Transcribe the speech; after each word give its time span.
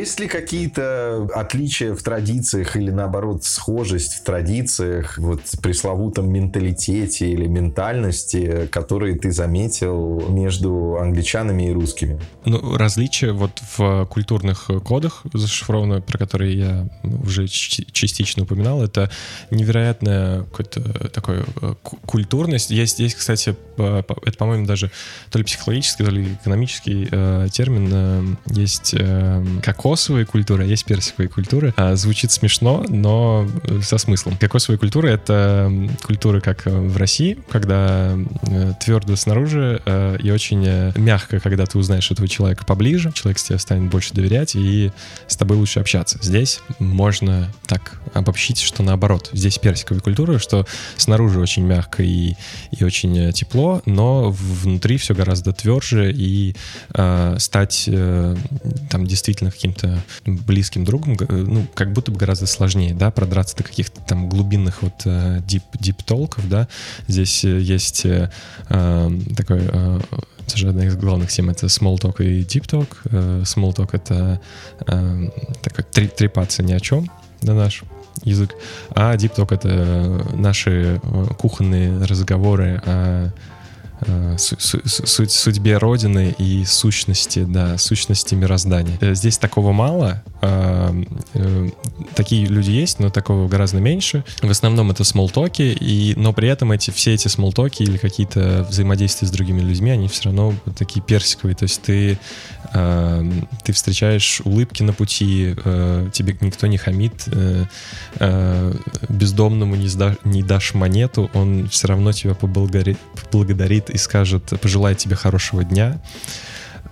Есть 0.00 0.18
ли 0.18 0.28
какие-то 0.28 1.28
отличия 1.34 1.94
в 1.94 2.02
традициях 2.02 2.74
или, 2.74 2.90
наоборот, 2.90 3.44
схожесть 3.44 4.14
в 4.14 4.24
традициях, 4.24 5.18
вот 5.18 5.42
пресловутом 5.60 6.32
менталитете 6.32 7.28
или 7.28 7.46
ментальности, 7.46 8.66
которые 8.72 9.18
ты 9.18 9.30
заметил 9.30 10.26
между 10.30 10.96
англичанами 10.98 11.68
и 11.68 11.72
русскими? 11.72 12.18
Ну, 12.46 12.78
различия 12.78 13.32
вот 13.32 13.60
в 13.76 14.06
культурных 14.06 14.70
кодах 14.86 15.22
зашифровано, 15.34 16.00
про 16.00 16.16
которые 16.16 16.58
я 16.58 16.88
уже 17.22 17.46
частично 17.46 18.44
упоминал, 18.44 18.82
это 18.82 19.10
невероятная 19.50 20.44
какой-то 20.44 21.10
такой 21.10 21.40
э, 21.60 21.74
культурность. 22.06 22.70
Есть 22.70 22.94
здесь, 22.94 23.14
кстати, 23.14 23.54
это, 23.76 24.38
по-моему, 24.38 24.66
даже 24.66 24.90
то 25.30 25.38
ли 25.38 25.44
психологический, 25.44 26.04
то 26.04 26.10
ли 26.10 26.32
экономический 26.40 27.06
э, 27.10 27.48
термин. 27.52 27.90
Э, 27.92 28.36
есть 28.46 28.94
э, 28.94 29.44
кокосовая 29.90 30.24
культура, 30.24 30.64
есть 30.64 30.84
персиковая 30.84 31.28
культура. 31.28 31.74
А, 31.76 31.96
звучит 31.96 32.30
смешно, 32.30 32.84
но 32.88 33.48
со 33.82 33.98
смыслом. 33.98 34.36
Кокосовая 34.36 34.78
культура— 34.78 35.08
это 35.08 35.72
культура, 36.04 36.38
как 36.40 36.66
в 36.66 36.96
России, 36.96 37.38
когда 37.50 38.16
э, 38.42 38.72
твердо 38.80 39.16
снаружи 39.16 39.82
э, 39.84 40.18
и 40.22 40.30
очень 40.30 40.64
э, 40.64 40.92
мягко, 40.94 41.40
когда 41.40 41.66
ты 41.66 41.76
узнаешь 41.76 42.08
этого 42.08 42.28
человека 42.28 42.64
поближе, 42.64 43.10
человек 43.12 43.40
тебе 43.40 43.58
станет 43.58 43.90
больше 43.90 44.14
доверять 44.14 44.54
и 44.54 44.92
с 45.26 45.36
тобой 45.36 45.56
лучше 45.56 45.80
общаться. 45.80 46.18
Здесь 46.22 46.60
можно 46.78 47.52
так 47.66 48.00
обобщить, 48.14 48.60
что 48.60 48.84
наоборот. 48.84 49.30
Здесь 49.32 49.58
персиковая 49.58 50.00
культура, 50.00 50.38
что 50.38 50.66
снаружи 50.98 51.40
очень 51.40 51.64
мягко 51.64 52.04
и, 52.04 52.34
и 52.70 52.84
очень 52.84 53.18
э, 53.18 53.32
тепло, 53.32 53.82
но 53.86 54.30
внутри 54.30 54.98
все 54.98 55.14
гораздо 55.14 55.52
тверже, 55.52 56.12
и 56.12 56.54
э, 56.94 57.36
стать 57.38 57.84
э, 57.88 58.36
там 58.88 59.04
действительно 59.04 59.50
каким-то 59.50 59.79
близким 60.24 60.84
другом, 60.84 61.16
э, 61.18 61.26
ну, 61.28 61.66
как 61.74 61.92
будто 61.92 62.10
бы 62.10 62.18
гораздо 62.18 62.46
сложнее, 62.46 62.94
да, 62.94 63.10
продраться 63.10 63.56
до 63.56 63.64
каких-то 63.64 64.00
там 64.02 64.28
глубинных 64.28 64.82
вот 64.82 65.02
э, 65.04 65.38
deep, 65.40 65.62
deep 65.78 66.04
толков, 66.04 66.48
да. 66.48 66.68
Здесь 67.06 67.44
э, 67.44 67.60
есть 67.60 68.04
э, 68.04 68.30
такой 68.68 69.60
э, 69.62 70.00
это 70.46 70.56
же 70.56 70.68
одна 70.68 70.86
из 70.86 70.96
главных 70.96 71.30
тем, 71.30 71.50
это 71.50 71.66
small 71.66 71.96
talk 71.96 72.24
и 72.24 72.42
deep 72.42 72.66
talk. 72.66 72.88
Small 73.42 73.74
talk— 73.74 73.90
это 73.92 74.40
э, 74.86 75.28
такой 75.62 75.84
трепаться 75.84 76.62
ни 76.62 76.72
о 76.72 76.80
чем 76.80 77.10
на 77.42 77.54
наш 77.54 77.82
язык, 78.24 78.54
а 78.90 79.14
Deep 79.14 79.34
Talk— 79.34 79.48
это 79.54 80.36
наши 80.36 81.00
кухонные 81.38 82.02
разговоры 82.04 82.82
о 82.84 83.30
суть, 84.38 85.30
судьбе 85.30 85.76
Родины 85.76 86.34
и 86.38 86.64
сущности, 86.64 87.44
да, 87.46 87.76
сущности 87.78 88.34
мироздания. 88.34 88.96
Э, 89.00 89.14
здесь 89.14 89.38
такого 89.38 89.72
мало, 89.72 90.22
а, 90.40 90.94
э, 91.34 91.68
такие 92.14 92.46
люди 92.46 92.70
есть, 92.70 92.98
но 92.98 93.10
такого 93.10 93.48
гораздо 93.48 93.78
меньше. 93.78 94.24
В 94.42 94.50
основном 94.50 94.90
это 94.90 95.04
смолтоки, 95.04 95.76
и, 95.78 96.14
но 96.16 96.32
при 96.32 96.48
этом 96.48 96.72
эти, 96.72 96.90
все 96.90 97.14
эти 97.14 97.28
смолтоки 97.28 97.82
или 97.82 97.98
какие-то 97.98 98.66
взаимодействия 98.68 99.28
с 99.28 99.30
другими 99.30 99.60
людьми, 99.60 99.90
они 99.90 100.08
все 100.08 100.24
равно 100.24 100.54
такие 100.78 101.02
персиковые, 101.02 101.54
то 101.54 101.64
есть 101.64 101.82
ты, 101.82 102.18
а, 102.72 103.22
ты 103.64 103.72
встречаешь 103.72 104.40
улыбки 104.44 104.82
на 104.82 104.92
пути, 104.92 105.54
тебе 106.12 106.36
никто 106.40 106.66
не 106.66 106.78
хамит, 106.78 107.28
бездомному 109.08 109.76
не, 109.76 110.42
дашь 110.42 110.74
монету, 110.74 111.30
он 111.34 111.68
все 111.68 111.88
равно 111.88 112.12
тебя 112.12 112.34
поблагодарит 112.34 112.98
и 113.90 113.98
скажет, 113.98 114.52
пожелает 114.60 114.98
тебе 114.98 115.16
хорошего 115.16 115.64
дня. 115.64 116.00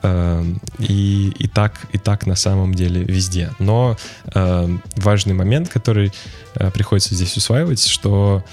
Эм, 0.02 0.60
и, 0.78 1.32
и, 1.38 1.48
так, 1.48 1.86
и 1.92 1.98
так 1.98 2.26
на 2.26 2.36
самом 2.36 2.72
деле 2.74 3.02
везде. 3.02 3.50
Но 3.58 3.96
э, 4.32 4.78
важный 4.96 5.34
момент, 5.34 5.68
который 5.68 6.12
э, 6.54 6.70
приходится 6.70 7.14
здесь 7.16 7.36
усваивать, 7.36 7.84
что 7.84 8.44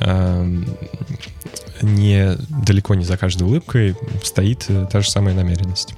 э, 0.00 0.62
не, 1.82 2.36
далеко 2.48 2.96
не 2.96 3.04
за 3.04 3.16
каждой 3.16 3.44
улыбкой 3.44 3.96
стоит 4.24 4.64
э, 4.68 4.86
та 4.90 5.00
же 5.00 5.10
самая 5.10 5.34
намеренность 5.34 5.94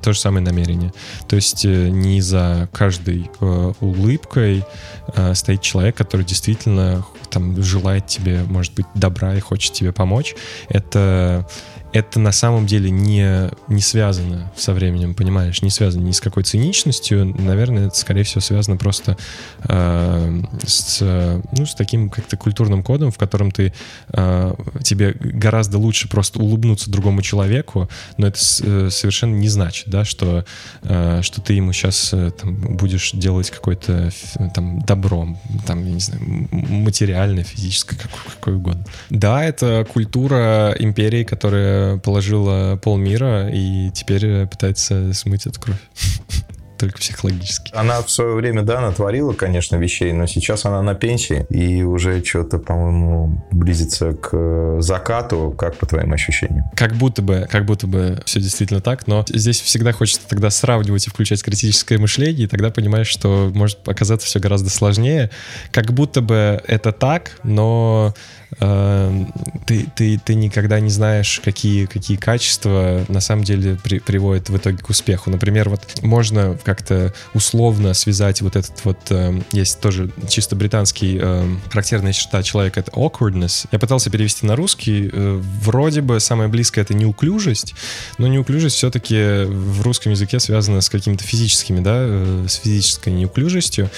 то 0.00 0.12
же 0.12 0.20
самое 0.20 0.44
намерение. 0.44 0.92
То 1.28 1.36
есть 1.36 1.64
э, 1.64 1.88
не 1.88 2.20
за 2.20 2.68
каждой 2.72 3.30
э, 3.40 3.72
улыбкой 3.80 4.64
э, 5.14 5.34
стоит 5.34 5.62
человек, 5.62 5.96
который 5.96 6.24
действительно 6.24 7.04
там 7.30 7.62
желает 7.62 8.06
тебе, 8.06 8.44
может 8.44 8.74
быть, 8.74 8.86
добра 8.94 9.34
и 9.34 9.40
хочет 9.40 9.72
тебе 9.72 9.92
помочь. 9.92 10.34
Это 10.68 11.48
это 11.92 12.18
на 12.20 12.32
самом 12.32 12.66
деле 12.66 12.90
не, 12.90 13.50
не 13.68 13.80
связано 13.80 14.50
со 14.56 14.72
временем, 14.72 15.14
понимаешь, 15.14 15.62
не 15.62 15.70
связано 15.70 16.02
ни 16.02 16.12
с 16.12 16.20
какой 16.20 16.42
циничностью, 16.42 17.26
наверное, 17.38 17.88
это, 17.88 17.96
скорее 17.96 18.22
всего, 18.22 18.40
связано 18.40 18.76
просто 18.76 19.16
э, 19.64 20.42
с, 20.64 21.00
ну, 21.52 21.66
с 21.66 21.74
таким 21.74 22.08
как-то 22.08 22.36
культурным 22.36 22.82
кодом, 22.82 23.12
в 23.12 23.18
котором 23.18 23.50
ты, 23.50 23.74
э, 24.12 24.54
тебе 24.82 25.14
гораздо 25.20 25.78
лучше 25.78 26.08
просто 26.08 26.38
улыбнуться 26.38 26.90
другому 26.90 27.20
человеку, 27.20 27.88
но 28.16 28.28
это 28.28 28.38
э, 28.62 28.88
совершенно 28.90 29.34
не 29.34 29.48
значит, 29.48 29.88
да, 29.88 30.04
что, 30.04 30.44
э, 30.82 31.20
что 31.22 31.40
ты 31.42 31.54
ему 31.54 31.72
сейчас 31.72 32.10
э, 32.12 32.30
там, 32.30 32.54
будешь 32.54 33.12
делать 33.12 33.50
какое-то 33.50 34.10
там 34.54 34.80
добро, 34.80 35.36
там, 35.66 35.84
я 35.84 35.92
не 35.92 36.00
знаю, 36.00 36.22
материальное, 36.50 37.44
физическое, 37.44 37.96
как, 37.96 38.10
какое 38.34 38.56
угодно. 38.56 38.84
Да, 39.10 39.44
это 39.44 39.86
культура 39.92 40.74
империи, 40.78 41.24
которая 41.24 41.81
положила 42.02 42.76
полмира 42.76 43.48
и 43.50 43.90
теперь 43.90 44.46
пытается 44.46 45.12
смыть 45.12 45.46
эту 45.46 45.60
кровь. 45.60 45.80
Только 46.82 46.98
психологически. 46.98 47.72
Она 47.74 48.02
в 48.02 48.10
свое 48.10 48.34
время, 48.34 48.62
да, 48.62 48.80
натворила, 48.80 49.32
конечно, 49.34 49.76
вещей, 49.76 50.12
но 50.12 50.26
сейчас 50.26 50.64
она 50.64 50.82
на 50.82 50.94
пенсии 50.94 51.46
и 51.48 51.84
уже 51.84 52.24
что-то, 52.24 52.58
по-моему, 52.58 53.46
близится 53.52 54.14
к 54.14 54.80
закату. 54.80 55.54
Как 55.56 55.76
по 55.76 55.86
твоим 55.86 56.12
ощущениям? 56.12 56.64
Как 56.74 56.94
будто 56.94 57.22
бы, 57.22 57.46
как 57.48 57.66
будто 57.66 57.86
бы 57.86 58.20
все 58.24 58.40
действительно 58.40 58.80
так, 58.80 59.06
но 59.06 59.24
здесь 59.28 59.60
всегда 59.60 59.92
хочется 59.92 60.26
тогда 60.28 60.50
сравнивать 60.50 61.06
и 61.06 61.10
включать 61.10 61.40
критическое 61.42 61.98
мышление, 61.98 62.46
и 62.46 62.48
тогда 62.48 62.70
понимаешь, 62.70 63.06
что 63.06 63.52
может 63.54 63.88
оказаться 63.88 64.26
все 64.26 64.40
гораздо 64.40 64.68
сложнее. 64.68 65.30
Как 65.70 65.92
будто 65.92 66.20
бы 66.20 66.60
это 66.66 66.90
так, 66.90 67.38
но 67.44 68.12
э, 68.58 69.24
ты, 69.66 69.86
ты, 69.94 70.18
ты 70.18 70.34
никогда 70.34 70.80
не 70.80 70.90
знаешь, 70.90 71.40
какие, 71.44 71.86
какие 71.86 72.16
качества 72.16 73.04
на 73.08 73.20
самом 73.20 73.44
деле 73.44 73.78
при, 73.84 74.00
приводят 74.00 74.48
в 74.48 74.56
итоге 74.56 74.78
к 74.78 74.90
успеху. 74.90 75.30
Например, 75.30 75.68
вот 75.68 75.80
можно 76.02 76.58
как-то 76.74 77.12
условно 77.34 77.94
связать 77.94 78.40
вот 78.40 78.56
этот 78.56 78.84
вот... 78.84 78.98
Э, 79.10 79.38
есть 79.52 79.80
тоже 79.80 80.10
чисто 80.28 80.56
британский 80.56 81.18
э, 81.20 81.46
характерная 81.70 82.12
черта 82.12 82.42
человека— 82.42 82.80
это 82.80 82.90
awkwardness. 82.92 83.66
Я 83.70 83.78
пытался 83.78 84.10
перевести 84.10 84.46
на 84.46 84.56
русский. 84.56 85.10
Э, 85.12 85.40
вроде 85.60 86.00
бы 86.00 86.20
самое 86.20 86.48
близкое— 86.48 86.80
это 86.82 86.94
неуклюжесть, 86.94 87.74
но 88.18 88.26
неуклюжесть 88.26 88.76
все-таки 88.76 89.44
в 89.44 89.82
русском 89.82 90.12
языке 90.12 90.40
связана 90.40 90.80
с 90.80 90.88
какими-то 90.88 91.24
физическими, 91.24 91.80
да, 91.80 91.96
э, 91.96 92.46
с 92.48 92.54
физической 92.54 93.10
неуклюжестью. 93.10 93.90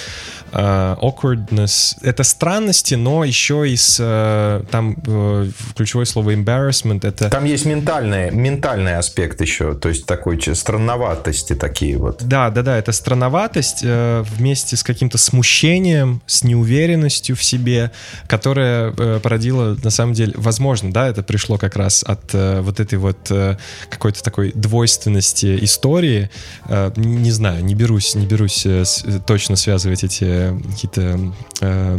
Uh, 0.53 0.97
awkwardness— 1.01 1.97
это 2.03 2.23
странности, 2.23 2.95
но 2.95 3.25
еще 3.25 3.69
и 3.69 3.75
с 3.75 3.99
uh, 3.99 4.65
там 4.71 4.93
uh, 4.93 5.51
ключевое 5.77 6.05
слово 6.05 6.33
embarrassment— 6.33 7.01
это... 7.03 7.29
Там 7.29 7.45
есть 7.45 7.65
ментальный, 7.65 8.31
ментальный 8.31 8.97
аспект 8.97 9.41
еще, 9.41 9.75
то 9.75 9.89
есть 9.89 10.07
такой 10.07 10.41
странноватости 10.55 11.57
такие 11.57 11.99
вот. 11.99 12.23
Да, 12.23 12.51
да, 12.51 12.63
да, 12.65 12.79
это 12.79 12.93
странноватость 12.93 13.81
э, 13.83 14.25
вместе 14.37 14.77
с 14.77 14.83
каким-то 14.83 15.19
смущением, 15.19 16.23
с 16.27 16.43
неуверенностью 16.45 17.37
в 17.37 17.45
себе, 17.45 17.93
которая 18.27 18.93
э, 18.97 19.21
породила, 19.23 19.77
на 19.83 19.91
самом 19.91 20.15
деле, 20.15 20.33
возможно, 20.37 20.93
да, 20.93 21.09
это 21.09 21.23
пришло 21.23 21.59
как 21.59 21.77
раз 21.77 22.03
от 22.03 22.35
э, 22.35 22.61
вот 22.61 22.81
этой 22.81 22.99
вот 22.99 23.31
э, 23.31 23.57
какой-то 23.91 24.23
такой 24.23 24.53
двойственности 24.53 25.59
истории. 25.63 26.31
Э, 26.67 26.91
не, 26.97 27.17
не 27.17 27.31
знаю, 27.31 27.65
не 27.65 27.75
берусь, 27.75 28.15
не 28.15 28.27
берусь 28.27 28.67
э, 28.67 28.85
с, 28.85 29.05
точно 29.27 29.57
связывать 29.57 30.05
эти 30.05 30.53
какие-то... 30.71 31.33
Э, 31.61 31.99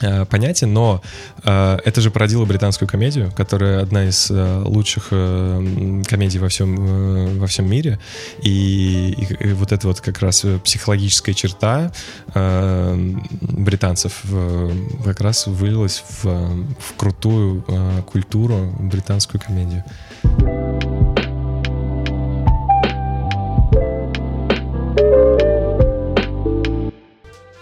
Э, 0.00 0.24
понятие, 0.24 0.68
но 0.68 1.02
э, 1.44 1.78
это 1.84 2.00
же 2.00 2.10
породило 2.10 2.44
британскую 2.44 2.88
комедию, 2.88 3.32
которая 3.36 3.82
одна 3.82 4.08
из 4.08 4.30
э, 4.30 4.62
лучших 4.64 5.08
э, 5.10 6.02
комедий 6.06 6.38
во 6.38 6.48
всем, 6.48 6.76
э, 6.78 7.38
во 7.38 7.46
всем 7.46 7.68
мире. 7.68 7.98
И, 8.42 9.14
и, 9.16 9.48
и 9.48 9.52
вот 9.52 9.72
эта 9.72 9.86
вот 9.86 10.00
как 10.00 10.20
раз 10.20 10.44
психологическая 10.64 11.34
черта 11.34 11.92
э, 12.34 13.14
британцев 13.40 14.22
э, 14.30 14.72
как 15.04 15.20
раз 15.20 15.46
вылилась 15.46 16.02
в, 16.08 16.24
в 16.24 16.94
крутую 16.96 17.64
э, 17.68 18.02
культуру, 18.06 18.74
британскую 18.78 19.40
комедию. 19.40 19.84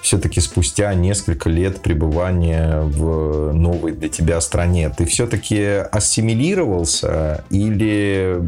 Все-таки 0.09 0.41
спустя 0.41 0.95
несколько 0.95 1.51
лет 1.51 1.83
пребывания 1.83 2.81
в 2.81 3.53
новой 3.53 3.93
для 3.93 4.09
тебя 4.09 4.41
стране, 4.41 4.89
ты 4.89 5.05
все-таки 5.05 5.83
ассимилировался 5.93 7.45
или 7.51 8.41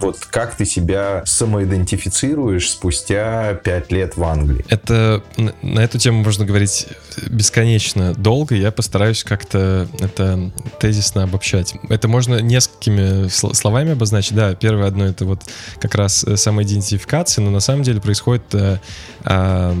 вот 0.00 0.24
как 0.24 0.54
ты 0.54 0.64
себя 0.64 1.22
самоидентифицируешь 1.26 2.70
спустя 2.70 3.52
пять 3.62 3.92
лет 3.92 4.16
в 4.16 4.24
Англии? 4.24 4.64
Это 4.70 5.22
на 5.36 5.80
эту 5.80 5.98
тему 5.98 6.24
можно 6.24 6.46
говорить 6.46 6.86
бесконечно 7.28 8.14
долго. 8.14 8.54
Я 8.54 8.72
постараюсь 8.72 9.22
как-то 9.22 9.88
это 10.00 10.50
тезисно 10.80 11.24
обобщать. 11.24 11.74
Это 11.90 12.08
можно 12.08 12.40
несколькими 12.40 13.28
словами 13.28 13.92
обозначить. 13.92 14.34
Да, 14.34 14.54
первое 14.54 14.88
одно 14.88 15.04
это 15.04 15.26
вот 15.26 15.42
как 15.78 15.94
раз 15.94 16.24
э, 16.24 16.38
самоидентификация, 16.38 17.42
но 17.44 17.50
на 17.50 17.60
самом 17.60 17.82
деле 17.82 18.00
происходит... 18.00 18.44
Э, 18.54 18.78
э, 19.26 19.74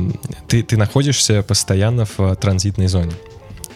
ты, 0.48 0.62
ты 0.62 0.76
находишься 1.06 1.44
постоянно 1.44 2.04
в 2.04 2.34
транзитной 2.34 2.88
зоне. 2.88 3.12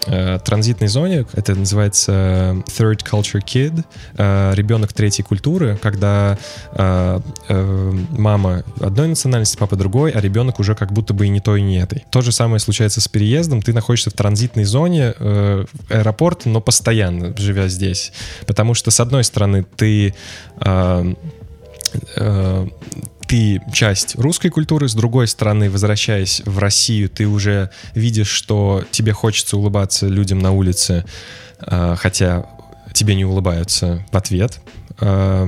Э, 0.06 0.40
транзитной 0.44 0.88
зоне, 0.88 1.26
это 1.34 1.54
называется 1.54 2.12
э, 2.12 2.52
Third 2.66 3.04
Culture 3.08 3.40
Kid, 3.40 3.84
э, 4.16 4.52
ребенок 4.56 4.92
третьей 4.92 5.24
культуры, 5.24 5.78
когда 5.80 6.38
э, 6.72 7.20
э, 7.48 7.92
мама 8.10 8.64
одной 8.80 9.06
национальности, 9.06 9.56
папа 9.56 9.76
другой, 9.76 10.10
а 10.10 10.20
ребенок 10.20 10.58
уже 10.58 10.74
как 10.74 10.90
будто 10.92 11.14
бы 11.14 11.26
и 11.26 11.28
не 11.28 11.38
той, 11.38 11.60
и 11.60 11.62
не 11.62 11.78
этой. 11.78 12.04
То 12.10 12.20
же 12.20 12.32
самое 12.32 12.58
случается 12.58 13.00
с 13.00 13.06
переездом, 13.06 13.62
ты 13.62 13.72
находишься 13.72 14.10
в 14.10 14.14
транзитной 14.14 14.64
зоне 14.64 15.14
э, 15.16 15.64
аэропорта, 15.88 16.48
но 16.48 16.60
постоянно 16.60 17.36
живя 17.36 17.68
здесь, 17.68 18.12
потому 18.46 18.74
что 18.74 18.90
с 18.90 18.98
одной 18.98 19.22
стороны 19.22 19.64
ты 19.76 20.14
э, 20.60 21.14
э 22.16 22.66
ты 23.30 23.62
часть 23.72 24.16
русской 24.16 24.48
культуры, 24.48 24.88
с 24.88 24.94
другой 24.94 25.28
стороны, 25.28 25.70
возвращаясь 25.70 26.42
в 26.44 26.58
Россию, 26.58 27.08
ты 27.08 27.28
уже 27.28 27.70
видишь, 27.94 28.26
что 28.26 28.82
тебе 28.90 29.12
хочется 29.12 29.56
улыбаться 29.56 30.08
людям 30.08 30.40
на 30.40 30.50
улице, 30.50 31.04
а, 31.60 31.94
хотя 31.94 32.46
тебе 32.92 33.14
не 33.14 33.24
улыбаются 33.24 34.04
в 34.10 34.16
ответ. 34.16 34.60
А, 34.98 35.46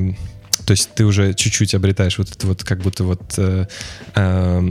то 0.65 0.71
есть 0.71 0.91
ты 0.95 1.05
уже 1.05 1.35
чуть-чуть 1.35 1.75
обретаешь 1.75 2.19
вот 2.19 2.31
это 2.31 2.47
вот 2.47 2.63
как 2.63 2.79
будто 2.79 3.03
вот 3.03 3.35
э, 3.37 3.67
э, 4.15 4.71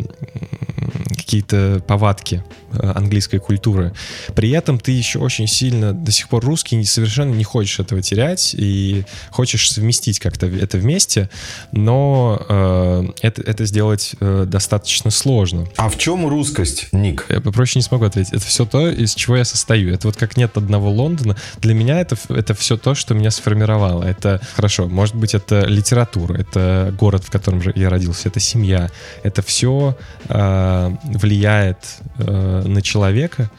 какие-то 1.09 1.83
повадки 1.85 2.35
э, 2.35 2.60
английской 2.79 3.39
культуры. 3.39 3.93
При 4.35 4.51
этом 4.51 4.79
ты 4.79 4.91
еще 4.91 5.19
очень 5.19 5.47
сильно 5.47 5.93
до 5.93 6.11
сих 6.11 6.29
пор 6.29 6.43
русский 6.43 6.83
совершенно 6.83 7.33
не 7.33 7.43
хочешь 7.43 7.79
этого 7.79 8.01
терять 8.01 8.55
и 8.57 9.05
хочешь 9.29 9.71
совместить 9.71 10.19
как-то 10.19 10.47
это 10.47 10.77
вместе, 10.77 11.29
но 11.71 12.41
э, 12.47 13.03
это, 13.21 13.41
это 13.41 13.65
сделать 13.65 14.15
э, 14.19 14.45
достаточно 14.47 15.11
сложно. 15.11 15.67
А 15.77 15.89
в 15.89 15.97
чем 15.97 16.27
русскость, 16.27 16.87
Ник? 16.91 17.25
Я 17.29 17.41
попроще 17.41 17.79
не 17.79 17.83
смогу 17.83 18.05
ответить. 18.05 18.33
Это 18.33 18.45
все 18.45 18.65
то, 18.65 18.89
из 18.89 19.15
чего 19.15 19.37
я 19.37 19.45
состою. 19.45 19.93
Это 19.93 20.07
вот 20.07 20.17
как 20.17 20.37
нет 20.37 20.57
одного 20.57 20.91
Лондона. 20.91 21.35
Для 21.59 21.73
меня 21.73 21.99
это, 21.99 22.17
это 22.29 22.53
все 22.53 22.77
то, 22.77 22.95
что 22.95 23.13
меня 23.13 23.31
сформировало. 23.31 24.03
Это 24.03 24.41
хорошо, 24.55 24.87
может 24.87 25.15
быть, 25.15 25.33
это 25.33 25.65
литература, 25.65 26.37
это 26.37 26.93
город, 26.97 27.23
в 27.23 27.31
котором 27.31 27.61
я 27.75 27.89
родился, 27.89 28.29
это 28.29 28.39
семья, 28.39 28.89
это 29.23 29.41
все 29.41 29.97
э, 30.29 30.95
влияет 31.03 31.77
э, 32.17 32.60
на 32.67 32.81
человека, 32.81 33.49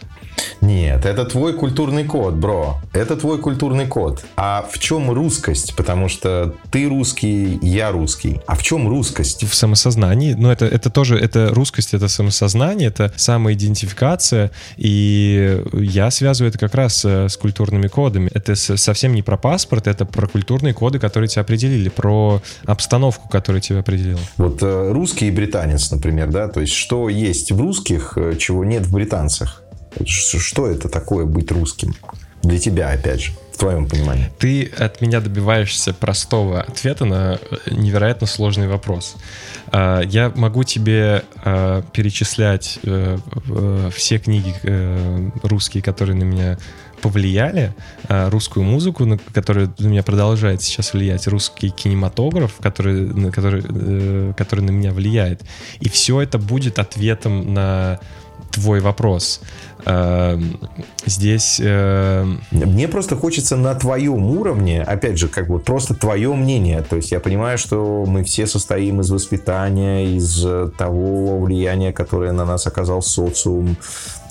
нет, 0.61 1.07
это 1.07 1.25
твой 1.25 1.53
культурный 1.55 2.05
код, 2.05 2.35
бро. 2.35 2.81
Это 2.93 3.17
твой 3.17 3.39
культурный 3.39 3.87
код. 3.87 4.25
А 4.37 4.67
в 4.71 4.79
чем 4.79 5.11
русскость? 5.11 5.75
Потому 5.77 6.09
что 6.09 6.55
ты 6.71 6.89
русский, 6.89 7.59
я 7.63 7.91
русский. 7.91 8.41
А 8.47 8.55
в 8.55 8.63
чем 8.63 8.89
русскость? 8.89 9.45
В 9.45 9.55
самосознании. 9.55 10.35
Ну, 10.35 10.51
это, 10.51 10.67
это 10.67 10.91
тоже, 10.91 11.19
это 11.19 11.49
русскость, 11.53 11.95
это 11.95 12.09
самосознание, 12.09 12.89
это 12.89 13.13
самоидентификация. 13.17 14.51
И 14.77 15.63
я 15.73 16.11
связываю 16.11 16.51
это 16.51 16.59
как 16.59 16.75
раз 16.75 17.05
э, 17.05 17.29
с 17.29 17.37
культурными 17.37 17.89
кодами. 17.89 18.31
Это 18.35 18.55
совсем 18.55 19.15
не 19.15 19.23
про 19.23 19.37
паспорт, 19.37 19.87
это 19.87 20.05
про 20.05 20.27
культурные 20.27 20.75
коды, 20.75 20.99
которые 20.99 21.29
тебя 21.29 21.43
определили, 21.43 21.89
про 21.89 22.43
обстановку, 22.65 23.29
которая 23.29 23.61
тебя 23.61 23.81
определила. 23.81 24.21
Вот 24.37 24.63
э, 24.63 24.93
русский 24.93 25.29
и 25.29 25.31
британец, 25.31 25.91
например, 25.91 26.31
да, 26.31 26.49
то 26.49 26.61
есть 26.61 26.73
что 26.73 27.09
есть 27.09 27.53
в 27.53 27.61
русских, 27.61 28.15
э, 28.17 28.37
чего 28.39 28.65
нет 28.65 28.87
в 28.87 28.93
британцах? 28.93 29.63
Что 30.05 30.67
это 30.67 30.89
такое 30.89 31.25
быть 31.25 31.51
русским? 31.51 31.95
Для 32.43 32.59
тебя, 32.59 32.91
опять 32.91 33.23
же, 33.23 33.33
в 33.53 33.59
твоем 33.59 33.87
понимании. 33.87 34.31
Ты 34.39 34.65
от 34.65 35.01
меня 35.01 35.21
добиваешься 35.21 35.95
простого 35.95 36.61
ответа 36.61 37.05
на 37.05 37.39
невероятно 37.71 38.27
сложный 38.27 38.67
вопрос. 38.67 39.15
А, 39.69 40.01
я 40.01 40.33
могу 40.35 40.65
тебе 40.65 41.23
а, 41.37 41.83
перечислять 41.93 42.81
э, 42.83 43.19
все 43.95 44.19
книги 44.19 44.55
э, 44.65 45.31
русские, 45.43 45.83
которые 45.83 46.17
на 46.17 46.25
меня 46.25 46.59
повлияли, 47.03 47.75
а, 48.09 48.31
русскую 48.31 48.65
музыку, 48.65 49.05
на 49.05 49.19
которую 49.19 49.75
на 49.79 49.87
меня 49.89 50.03
продолжает 50.03 50.63
сейчас 50.63 50.95
влиять, 50.95 51.27
русский 51.27 51.71
кинематограф, 51.71 52.55
который, 52.61 53.31
который, 53.31 53.63
э, 53.69 54.33
который 54.37 54.61
на 54.61 54.71
меня 54.71 54.93
влияет. 54.93 55.43
И 55.81 55.89
все 55.89 56.23
это 56.23 56.39
будет 56.39 56.79
ответом 56.79 57.53
на 57.53 58.01
твой 58.53 58.81
вопрос. 58.81 59.41
Эм, 59.85 60.61
здесь... 61.07 61.61
Эм, 61.63 62.41
Мне 62.53 62.87
просто 62.87 63.17
хочется 63.17 63.57
на 63.57 63.75
твоем 63.75 64.27
уровне, 64.27 64.83
опять 64.83 65.19
же, 65.19 65.29
как 65.29 65.49
бы 65.49 65.59
просто 65.59 65.95
твое 65.95 66.33
мнение. 66.35 66.83
То 66.83 66.97
есть 66.97 67.11
я 67.11 67.21
понимаю, 67.21 67.59
что 67.59 68.05
мы 68.07 68.23
все 68.23 68.47
состоим 68.47 69.01
из 69.01 69.11
воспитания, 69.11 70.17
из 70.17 70.47
того 70.77 71.41
влияния, 71.41 71.93
которое 71.93 72.33
на 72.33 72.45
нас 72.45 72.67
оказал 72.67 73.03
социум, 73.03 73.77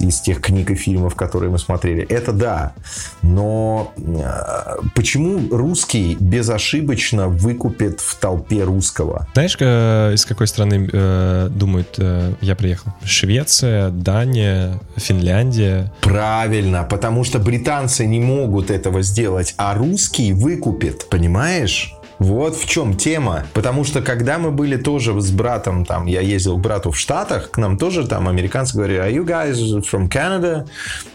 из 0.01 0.19
тех 0.19 0.41
книг 0.41 0.71
и 0.71 0.75
фильмов, 0.75 1.15
которые 1.15 1.51
мы 1.51 1.59
смотрели. 1.59 2.03
Это 2.03 2.31
да. 2.31 2.73
Но 3.21 3.93
э, 3.97 4.77
почему 4.95 5.55
русский 5.55 6.17
безошибочно 6.19 7.27
выкупит 7.27 7.99
в 7.99 8.15
толпе 8.15 8.63
русского? 8.63 9.27
Знаешь, 9.33 9.55
э, 9.59 10.13
из 10.13 10.25
какой 10.25 10.47
страны 10.47 10.89
э, 10.91 11.49
думают, 11.51 11.95
э, 11.97 12.33
я 12.41 12.55
приехал? 12.55 12.91
Швеция, 13.03 13.89
Дания, 14.11 14.77
Финляндия. 14.97 15.89
Правильно, 16.01 16.83
потому 16.83 17.23
что 17.23 17.39
британцы 17.39 18.05
не 18.05 18.19
могут 18.19 18.69
этого 18.69 19.03
сделать, 19.03 19.53
а 19.55 19.73
русский 19.73 20.33
выкупит, 20.33 21.07
понимаешь? 21.09 21.93
Вот 22.19 22.57
в 22.57 22.67
чем 22.67 22.97
тема. 22.97 23.45
Потому 23.53 23.85
что 23.85 24.01
когда 24.01 24.37
мы 24.37 24.51
были 24.51 24.75
тоже 24.75 25.19
с 25.21 25.31
братом, 25.31 25.85
там, 25.85 26.07
я 26.07 26.19
ездил 26.19 26.57
к 26.57 26.61
брату 26.61 26.91
в 26.91 26.97
Штатах, 26.99 27.51
к 27.51 27.57
нам 27.57 27.77
тоже 27.77 28.05
там 28.05 28.27
американцы 28.27 28.75
говорили, 28.75 28.99
are 28.99 29.13
you 29.13 29.25
guys 29.25 29.81
from 29.89 30.09
Canada? 30.09 30.67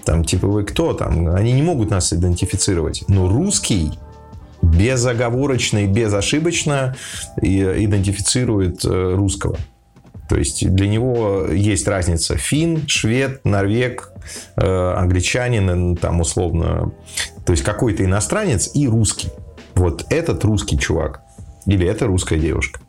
Там, 0.07 0.25
типа, 0.25 0.47
вы 0.47 0.65
кто 0.65 0.95
там? 0.95 1.29
Они 1.35 1.53
не 1.53 1.63
могут 1.63 1.91
нас 1.91 2.15
идентифицировать. 2.15 3.05
Но 3.09 3.29
русский 3.29 3.93
безоговорочно 4.63 5.85
и 5.85 5.87
безошибочно 5.87 6.97
идентифицирует 7.43 8.87
э, 8.87 9.15
русского. 9.15 9.59
То 10.29 10.37
есть 10.37 10.69
для 10.69 10.89
него 10.89 11.47
есть 11.51 11.87
разница 11.87 12.37
фин, 12.37 12.87
швед, 12.89 13.45
норвег, 13.45 14.11
э, 14.57 14.95
англичанин, 14.97 15.97
там 15.97 16.21
условно, 16.21 16.93
то 17.45 17.53
есть 17.53 17.63
какой-то 17.63 18.05
иностранец 18.05 18.71
и 18.75 18.89
русский 18.89 19.29
вот 19.75 20.07
этот 20.11 20.45
русский 20.45 20.79
чувак 20.79 21.21
или 21.67 21.87
это 21.87 22.07
русская 22.07 22.39
девушка. 22.39 22.81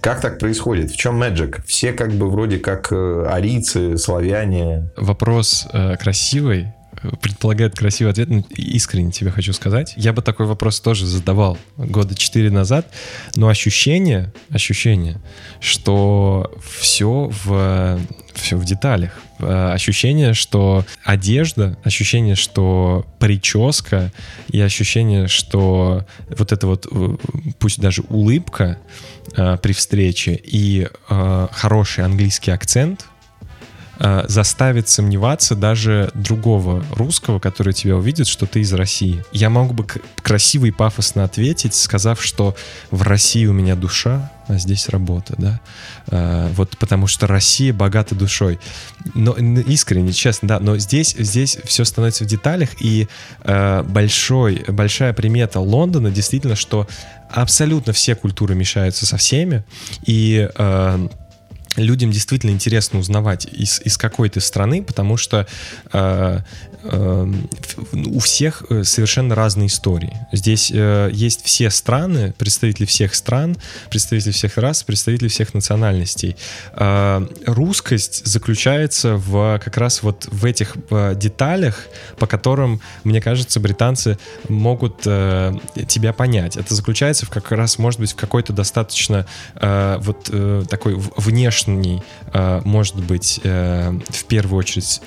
Как 0.00 0.20
так 0.20 0.38
происходит? 0.38 0.90
В 0.90 0.96
чем 0.96 1.20
magic? 1.20 1.62
Все 1.66 1.92
как 1.92 2.12
бы 2.12 2.30
вроде 2.30 2.58
как 2.58 2.92
э, 2.92 3.26
арийцы, 3.28 3.96
славяне. 3.98 4.90
Вопрос 4.96 5.66
э, 5.72 5.96
красивый, 5.96 6.75
предполагает 7.20 7.74
красивый 7.76 8.12
ответ. 8.12 8.28
Ну, 8.28 8.44
искренне 8.50 9.10
тебе 9.10 9.30
хочу 9.30 9.52
сказать. 9.52 9.94
Я 9.96 10.12
бы 10.12 10.22
такой 10.22 10.46
вопрос 10.46 10.80
тоже 10.80 11.06
задавал 11.06 11.58
года 11.76 12.14
четыре 12.14 12.50
назад, 12.50 12.88
но 13.34 13.48
ощущение, 13.48 14.32
ощущение, 14.50 15.20
что 15.60 16.52
все 16.62 17.30
в, 17.44 18.00
все 18.34 18.56
в 18.56 18.64
деталях. 18.64 19.20
Э, 19.38 19.72
ощущение, 19.72 20.34
что 20.34 20.84
одежда, 21.04 21.76
ощущение, 21.84 22.34
что 22.34 23.06
прическа 23.18 24.12
и 24.48 24.60
ощущение, 24.60 25.28
что 25.28 26.06
вот 26.36 26.52
это 26.52 26.66
вот, 26.66 26.86
э, 26.90 27.16
пусть 27.58 27.80
даже 27.80 28.02
улыбка 28.08 28.78
э, 29.36 29.58
при 29.60 29.72
встрече 29.72 30.38
и 30.42 30.88
хороший 31.08 32.04
английский 32.04 32.50
акцент— 32.50 33.06
заставит 33.98 34.88
сомневаться 34.88 35.54
даже 35.54 36.10
другого 36.14 36.84
русского, 36.90 37.38
который 37.38 37.72
тебя 37.72 37.96
увидит, 37.96 38.26
что 38.26 38.46
ты 38.46 38.60
из 38.60 38.72
России. 38.72 39.24
Я 39.32 39.50
мог 39.50 39.74
бы 39.74 39.86
красиво 40.22 40.66
и 40.66 40.70
пафосно 40.70 41.24
ответить, 41.24 41.74
сказав, 41.74 42.22
что 42.22 42.54
в 42.90 43.02
России 43.02 43.46
у 43.46 43.52
меня 43.52 43.74
душа, 43.74 44.30
а 44.48 44.58
здесь 44.58 44.88
работа, 44.88 45.34
да. 45.38 45.60
Э, 46.06 46.48
вот 46.54 46.76
потому 46.78 47.06
что 47.06 47.26
Россия 47.26 47.72
богата 47.72 48.14
душой. 48.14 48.60
Но 49.14 49.32
искренне, 49.32 50.12
честно, 50.12 50.48
да. 50.48 50.60
Но 50.60 50.78
здесь 50.78 51.16
здесь 51.18 51.58
все 51.64 51.84
становится 51.84 52.24
в 52.24 52.26
деталях 52.28 52.70
и 52.80 53.08
э, 53.42 53.82
большой 53.82 54.64
большая 54.68 55.12
примета 55.12 55.60
Лондона 55.60 56.10
действительно, 56.10 56.54
что 56.54 56.86
абсолютно 57.30 57.92
все 57.92 58.14
культуры 58.14 58.54
мешаются 58.54 59.04
со 59.04 59.16
всеми 59.16 59.64
и 60.04 60.48
э, 60.54 61.08
людям 61.76 62.10
действительно 62.10 62.50
интересно 62.50 62.98
узнавать 62.98 63.46
из, 63.46 63.80
из 63.82 63.96
какой 63.96 64.28
то 64.28 64.40
страны, 64.40 64.82
потому 64.82 65.16
что 65.16 65.46
э, 65.92 66.40
у 66.92 68.18
всех 68.20 68.64
э, 68.68 68.84
совершенно 68.84 69.34
разные 69.34 69.66
истории. 69.66 70.12
Здесь 70.32 70.70
э, 70.72 71.10
есть 71.12 71.44
все 71.44 71.70
страны, 71.70 72.34
представители 72.38 72.86
всех 72.86 73.14
стран, 73.14 73.56
представители 73.90 74.32
всех 74.32 74.56
рас, 74.58 74.82
представители 74.82 75.28
всех 75.28 75.54
национальностей. 75.54 76.36
Э, 76.72 77.26
русскость 77.46 78.26
заключается 78.26 79.16
в 79.16 79.60
как 79.62 79.76
раз 79.76 80.02
вот 80.02 80.28
в 80.30 80.44
этих 80.44 80.76
деталях, 81.16 81.86
по 82.18 82.26
которым, 82.26 82.80
мне 83.04 83.20
кажется, 83.20 83.60
британцы 83.60 84.18
могут 84.48 85.00
тебя 85.00 86.12
понять. 86.12 86.56
Это 86.56 86.74
заключается 86.74 87.26
в 87.26 87.30
как 87.30 87.50
раз, 87.52 87.78
может 87.78 88.00
быть, 88.00 88.12
в 88.12 88.16
какой-то 88.16 88.52
достаточно 88.52 89.26
вот 89.60 90.30
такой 90.68 90.94
внешний, 91.16 92.02
может 92.32 92.96
быть, 92.96 93.40
в 93.42 94.24
первую 94.28 94.58
очередь, 94.58 95.00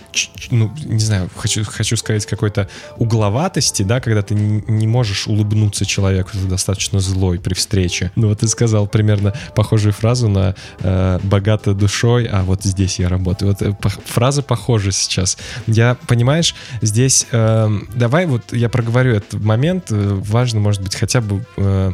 ну, 0.52 0.72
не 0.84 1.00
знаю, 1.00 1.30
хочу, 1.36 1.64
хочу 1.72 1.98
сказать, 1.98 2.26
какой-то 2.26 2.70
угловатости, 2.98 3.84
да, 3.84 4.00
когда 4.00 4.22
ты 4.22 4.36
не 4.36 4.88
можешь 4.88 5.28
улыбнуться 5.28 5.86
человеку, 5.86 6.32
ты 6.32 6.40
достаточно 6.40 7.00
злой 7.00 7.40
при 7.40 7.54
встрече. 7.54 8.12
Ну 8.16 8.30
вот 8.30 8.40
ты 8.40 8.48
сказал 8.48 8.88
примерно 8.88 9.34
похожую 9.56 9.94
фразу 9.94 10.28
на 10.28 10.56
э, 10.80 11.20
«богато 11.24 11.74
душой, 11.74 12.26
а 12.26 12.44
вот 12.44 12.64
здесь 12.64 13.00
я 13.00 13.10
работаю». 13.10 13.52
Вот 13.52 13.62
э, 13.62 13.74
по, 13.74 13.90
фраза 13.90 14.42
похожа 14.42 14.92
сейчас. 14.92 15.38
Я, 15.68 15.98
понимаешь, 16.08 16.56
здесь... 16.82 17.28
Э, 17.32 17.70
давай 17.96 18.26
вот 18.26 18.54
я 18.54 18.70
проговорю 18.70 19.16
этот 19.16 19.42
момент. 19.42 19.86
Э, 19.92 20.20
важно, 20.26 20.60
может 20.60 20.82
быть, 20.82 20.96
хотя 20.96 21.22
бы... 21.22 21.46
Э, 21.58 21.94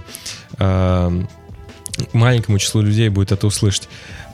э, 0.59 1.23
маленькому 2.13 2.59
числу 2.59 2.81
людей 2.81 3.09
будет 3.09 3.31
это 3.31 3.47
услышать. 3.47 3.89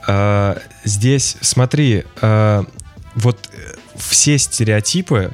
Э, 0.08 0.56
здесь, 0.84 1.38
смотри, 1.42 2.04
э, 2.22 2.64
вот 3.16 3.38
все 4.02 4.38
стереотипы 4.38 5.32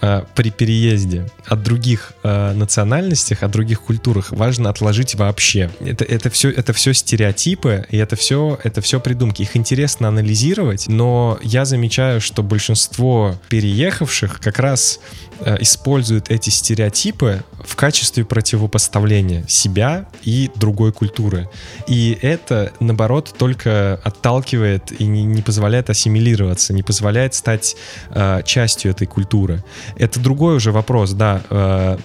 э, 0.00 0.22
при 0.34 0.50
переезде 0.50 1.26
от 1.46 1.62
других 1.62 2.12
э, 2.22 2.52
национальностях, 2.52 3.42
от 3.42 3.50
других 3.50 3.82
культурах 3.82 4.30
важно 4.32 4.70
отложить 4.70 5.14
вообще. 5.14 5.70
Это, 5.80 6.04
это, 6.04 6.30
все, 6.30 6.50
это 6.50 6.72
все 6.72 6.92
стереотипы, 6.92 7.86
и 7.90 7.96
это 7.96 8.16
все, 8.16 8.58
это 8.62 8.80
все 8.80 9.00
придумки. 9.00 9.42
Их 9.42 9.56
интересно 9.56 10.08
анализировать, 10.08 10.88
но 10.88 11.38
я 11.42 11.64
замечаю, 11.64 12.20
что 12.20 12.42
большинство 12.42 13.38
переехавших 13.48 14.40
как 14.40 14.58
раз 14.58 15.00
Э, 15.42 15.56
используют 15.60 16.30
эти 16.30 16.50
стереотипы 16.50 17.42
в 17.64 17.74
качестве 17.74 18.26
противопоставления 18.26 19.44
себя 19.48 20.06
и 20.22 20.50
другой 20.54 20.92
культуры. 20.92 21.48
И 21.86 22.18
это, 22.20 22.72
наоборот, 22.78 23.34
только 23.38 23.98
отталкивает 24.04 24.92
и 25.00 25.06
не, 25.06 25.22
не 25.22 25.40
позволяет 25.40 25.88
ассимилироваться, 25.88 26.74
не 26.74 26.82
позволяет 26.82 27.32
стать 27.32 27.76
э, 28.10 28.42
частью 28.44 28.90
этой 28.90 29.06
культуры. 29.06 29.64
Это 29.96 30.20
другой 30.20 30.56
уже 30.56 30.72
вопрос, 30.72 31.12
да, 31.12 31.42
э, 31.50 31.98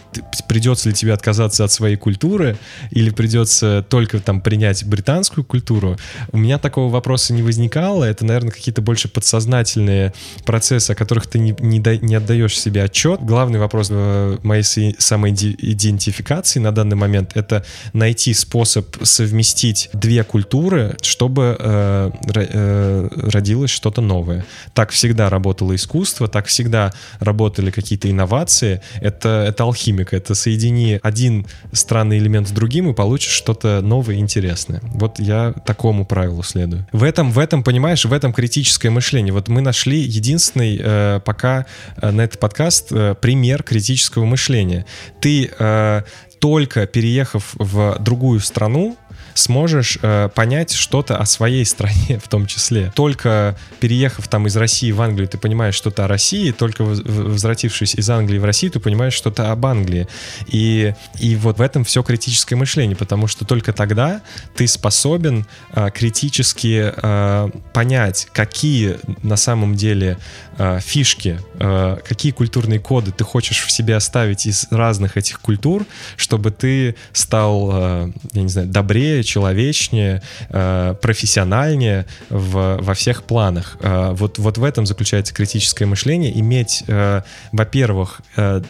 придется 0.47 0.89
ли 0.89 0.95
тебе 0.95 1.13
отказаться 1.13 1.63
от 1.63 1.71
своей 1.71 1.95
культуры 1.95 2.57
или 2.91 3.09
придется 3.09 3.85
только 3.87 4.19
там 4.19 4.41
принять 4.41 4.85
британскую 4.85 5.43
культуру. 5.43 5.97
У 6.31 6.37
меня 6.37 6.57
такого 6.57 6.91
вопроса 6.91 7.33
не 7.33 7.43
возникало, 7.43 8.03
это, 8.03 8.25
наверное, 8.25 8.51
какие-то 8.51 8.81
больше 8.81 9.07
подсознательные 9.07 10.13
процессы, 10.45 10.91
о 10.91 10.95
которых 10.95 11.27
ты 11.27 11.39
не, 11.39 11.55
не, 11.59 11.81
не 12.01 12.15
отдаешь 12.15 12.59
себе 12.59 12.83
отчет, 12.83 13.21
главный 13.21 13.59
вопрос 13.59 13.87
э, 13.91 14.37
моей 14.43 14.63
самоидентификации 14.63 16.59
на 16.59 16.71
данный 16.71 16.95
момент— 16.95 17.31
это 17.35 17.65
найти 17.93 18.33
способ 18.33 18.95
совместить 19.03 19.89
две 19.93 20.23
культуры, 20.23 20.95
чтобы 21.01 21.55
э, 21.59 22.11
э, 22.35 23.09
родилось 23.29 23.69
что-то 23.69 24.01
новое. 24.01 24.45
Так 24.73 24.91
всегда 24.91 25.29
работало 25.29 25.75
искусство, 25.75 26.27
так 26.27 26.47
всегда 26.47 26.93
работали 27.19 27.71
какие-то 27.75 28.09
инновации. 28.09 28.81
Это, 29.01 29.45
это 29.47 29.63
алхимика, 29.63 30.15
это 30.15 30.33
соедини 30.33 30.99
один 31.03 31.45
странный 31.71 32.17
элемент 32.17 32.47
с 32.47 32.51
другим 32.51 32.89
и 32.89 32.93
получишь 32.93 33.33
что-то 33.33 33.81
новое 33.81 34.15
и 34.15 34.19
интересное. 34.19 34.81
Вот 34.93 35.19
я 35.19 35.53
такому 35.65 36.05
правилу 36.05 36.41
следую. 36.43 36.87
В 36.91 37.03
этом, 37.03 37.31
в 37.31 37.39
этом, 37.39 37.63
понимаешь, 37.63 38.05
в 38.05 38.13
этом 38.13 38.33
критическое 38.33 38.89
мышление. 38.89 39.33
Вот 39.33 39.47
мы 39.47 39.61
нашли 39.61 39.99
единственный 39.99 40.79
э, 40.81 41.19
пока 41.23 41.65
э, 41.97 42.11
на 42.11 42.21
этот 42.21 42.39
подкаст 42.39 42.91
э, 42.91 43.15
пример 43.19 43.63
критического 43.63 44.25
мышления. 44.25 44.85
Ты 45.19 45.51
э, 45.57 46.01
только 46.39 46.85
переехав 46.85 47.55
в 47.57 47.97
другую 47.99 48.39
страну, 48.39 48.97
сможешь 49.35 49.99
э, 50.01 50.29
понять 50.33 50.71
что-то 50.71 51.17
о 51.17 51.25
своей 51.25 51.65
стране 51.65 52.19
в 52.23 52.27
том 52.27 52.47
числе. 52.47 52.91
Только 52.95 53.55
переехав 53.79 54.27
там 54.27 54.47
из 54.47 54.55
России 54.55 54.91
в 54.91 55.01
Англию, 55.01 55.27
ты 55.27 55.37
понимаешь 55.37 55.75
что-то 55.75 56.05
о 56.05 56.07
России, 56.07 56.51
только 56.51 56.83
возвратившись 56.83 57.95
из 57.95 58.09
Англии 58.09 58.39
в 58.39 58.45
Россию, 58.45 58.71
ты 58.71 58.79
понимаешь 58.79 59.13
что-то 59.13 59.51
об 59.51 59.65
Англии. 59.65 60.07
И, 60.47 60.95
и 61.19 61.35
вот 61.35 61.59
в 61.59 61.61
этом 61.61 61.83
все 61.83 62.01
критическое 62.01 62.55
мышление, 62.55 62.95
потому 62.95 63.27
что 63.27 63.45
только 63.45 63.73
тогда 63.73 64.21
ты 64.55 64.67
способен 64.67 65.45
э, 65.73 65.89
критически 65.93 66.93
э, 66.95 67.49
понять, 67.73 68.29
какие 68.31 68.97
на 69.21 69.35
самом 69.35 69.75
деле 69.75 70.17
э, 70.57 70.79
фишки, 70.79 71.41
э, 71.59 71.97
какие 72.07 72.31
культурные 72.31 72.79
коды 72.79 73.11
ты 73.11 73.25
хочешь 73.25 73.65
в 73.65 73.71
себе 73.71 73.97
оставить 73.97 74.45
из 74.45 74.67
разных 74.71 75.17
этих 75.17 75.41
культур, 75.41 75.85
чтобы 76.15 76.51
ты 76.51 76.95
стал, 77.11 77.69
э, 77.73 78.11
я 78.31 78.41
не 78.41 78.49
знаю, 78.49 78.69
добрее, 78.69 79.24
человечнее, 79.25 80.21
э, 80.49 80.95
профессиональнее 81.01 82.05
в, 82.29 82.77
во 82.81 82.93
всех 82.93 83.23
планах. 83.23 83.77
Э, 83.81 84.11
вот, 84.11 84.37
вот 84.37 84.57
в 84.57 84.63
этом 84.63 84.85
заключается 84.85 85.33
критическое 85.33 85.85
мышление. 85.85 86.37
Иметь, 86.39 86.83
э, 86.87 87.21
во-первых, 87.51 88.21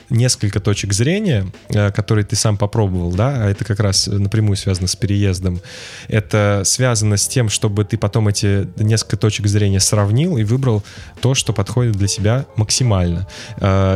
несколько 0.09 0.59
точек 0.59 0.93
зрения, 0.93 1.47
которые 1.69 2.25
ты 2.25 2.35
сам 2.35 2.57
попробовал, 2.57 3.11
да, 3.11 3.45
а 3.45 3.49
это 3.49 3.65
как 3.65 3.79
раз 3.79 4.07
напрямую 4.07 4.55
связано 4.55 4.87
с 4.87 4.95
переездом. 4.95 5.61
Это 6.07 6.61
связано 6.65 7.17
с 7.17 7.27
тем, 7.27 7.49
чтобы 7.49 7.85
ты 7.85 7.97
потом 7.97 8.27
эти 8.27 8.67
несколько 8.77 9.17
точек 9.17 9.47
зрения 9.47 9.79
сравнил 9.79 10.37
и 10.37 10.43
выбрал 10.43 10.83
то, 11.21 11.33
что 11.33 11.53
подходит 11.53 11.93
для 11.93 12.07
себя 12.07 12.45
максимально. 12.55 13.27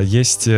Есть 0.04 0.50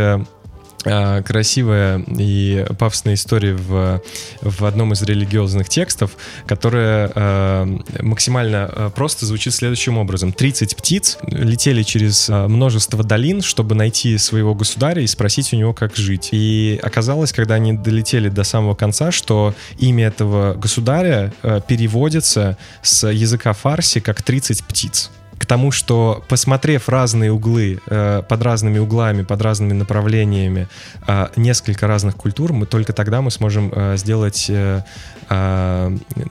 красивая 0.84 2.04
и 2.08 2.66
пафосная 2.78 3.14
история 3.14 3.54
в, 3.54 4.02
в 4.42 4.66
одном 4.66 4.94
из 4.94 5.02
религиозных 5.02 5.70
текстов, 5.70 6.18
которая 6.48 7.12
э, 7.14 7.78
максимально 8.02 8.70
э, 8.72 8.92
просто 8.94 9.26
звучит 9.26 9.54
следующим 9.54 9.98
образом. 9.98 10.34
30 10.34 10.76
птиц 10.76 11.18
летели 11.28 11.84
через 11.84 12.30
множество 12.30 13.04
долин, 13.04 13.42
чтобы 13.42 13.76
найти 13.76 14.18
своего 14.18 14.56
государя 14.56 15.02
и 15.02 15.08
спросить 15.08 15.54
у 15.54 15.56
него, 15.56 15.74
как 15.74 15.96
жить. 15.96 16.30
И 16.32 16.80
оказалось, 16.82 17.32
когда 17.32 17.56
они 17.56 17.74
долетели 17.74 18.30
до 18.30 18.44
самого 18.44 18.76
конца, 18.76 19.12
что 19.12 19.54
имя 19.78 20.08
этого 20.08 20.54
государя 20.56 21.34
переводится 21.68 22.58
с 22.82 23.08
языка 23.08 23.54
фарси 23.54 24.00
как 24.00 24.22
30 24.24 24.64
птиц 24.64 25.12
тому, 25.52 25.72
что 25.72 26.24
посмотрев 26.30 26.88
разные 26.88 27.30
углы, 27.30 27.82
э, 27.86 28.24
под 28.30 28.42
разными 28.42 28.80
углами, 28.80 29.24
под 29.24 29.42
разными 29.42 29.74
направлениями, 29.74 30.70
э, 31.08 31.28
несколько 31.36 31.88
разных 31.88 32.16
культур, 32.16 32.54
мы 32.54 32.66
только 32.66 32.94
тогда 32.94 33.22
мы 33.22 33.32
сможем 33.32 33.70
э, 33.76 33.98
сделать, 33.98 34.46
э, 34.50 34.82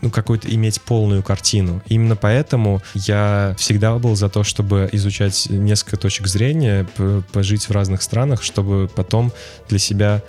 ну, 0.01 0.11
какую-то, 0.11 0.49
иметь 0.49 0.81
полную 0.81 1.23
картину. 1.23 1.83
Именно 1.87 2.17
поэтому 2.17 2.81
я 2.95 3.55
всегда 3.59 3.99
был 3.99 4.17
за 4.17 4.31
то, 4.31 4.43
чтобы 4.43 4.89
изучать 4.93 5.49
несколько 5.51 5.99
точек 5.99 6.27
зрения, 6.27 6.87
пожить 7.33 7.69
в 7.69 7.73
разных 7.73 8.01
странах, 8.01 8.43
чтобы 8.43 8.89
потом 8.89 9.33
для 9.69 9.79
себя 9.79 10.23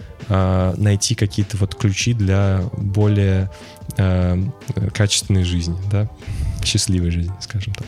найти 0.77 1.15
какие-то 1.15 1.57
вот 1.57 1.75
ключи 1.75 2.13
для 2.13 2.62
более 2.77 3.50
качественной 4.93 5.43
жизни, 5.43 5.77
да, 5.91 6.07
счастливой 6.63 7.12
жизни, 7.12 7.33
скажем 7.41 7.74
так. 7.74 7.88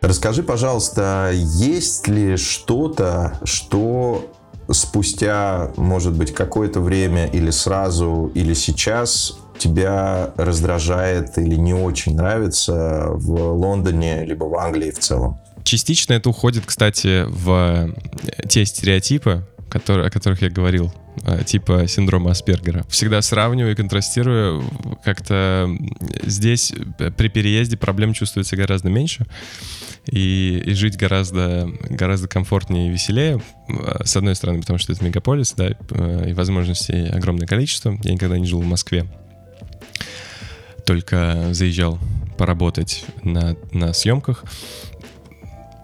Расскажи, 0.00 0.42
пожалуйста, 0.42 1.30
есть 1.34 2.08
ли 2.08 2.36
что-то, 2.36 3.38
что 3.44 4.30
спустя, 4.70 5.70
может 5.76 6.14
быть, 6.14 6.32
какое-то 6.32 6.80
время 6.80 7.26
или 7.26 7.50
сразу, 7.50 8.30
или 8.34 8.54
сейчас 8.54 9.38
тебя 9.58 10.32
раздражает 10.36 11.36
или 11.38 11.56
не 11.56 11.74
очень 11.74 12.16
нравится 12.16 13.08
в 13.10 13.52
Лондоне, 13.52 14.24
либо 14.24 14.44
в 14.44 14.56
Англии 14.56 14.90
в 14.90 14.98
целом? 14.98 15.38
Частично 15.62 16.14
это 16.14 16.30
уходит, 16.30 16.64
кстати, 16.64 17.24
в 17.28 17.90
те 18.48 18.64
стереотипы, 18.64 19.46
которые, 19.68 20.06
о 20.06 20.10
которых 20.10 20.42
я 20.42 20.50
говорил 20.50 20.92
э, 21.24 21.44
типа 21.44 21.86
синдрома 21.86 22.30
Аспергера. 22.30 22.84
Всегда 22.88 23.22
сравниваю 23.22 23.72
и 23.72 23.76
контрастирую. 23.76 24.64
Как-то 25.04 25.70
здесь 26.22 26.72
при 27.16 27.28
переезде 27.28 27.76
проблем 27.76 28.12
чувствуется 28.12 28.56
гораздо 28.56 28.88
меньше. 28.88 29.26
И, 30.06 30.62
и 30.64 30.72
жить 30.72 30.96
гораздо, 30.96 31.68
гораздо 31.90 32.28
комфортнее 32.28 32.88
и 32.88 32.90
веселее. 32.90 33.42
С 34.02 34.16
одной 34.16 34.34
стороны, 34.34 34.60
потому 34.60 34.78
что 34.78 34.92
это 34.92 35.04
мегаполис, 35.04 35.52
да, 35.52 35.68
и 35.68 36.32
возможностей 36.32 37.08
огромное 37.08 37.46
количество. 37.46 37.98
Я 38.02 38.12
никогда 38.12 38.38
не 38.38 38.46
жил 38.46 38.60
в 38.60 38.66
Москве. 38.66 39.06
Только 40.86 41.48
заезжал 41.52 41.98
поработать 42.38 43.04
на, 43.22 43.56
на 43.72 43.92
съемках. 43.92 44.44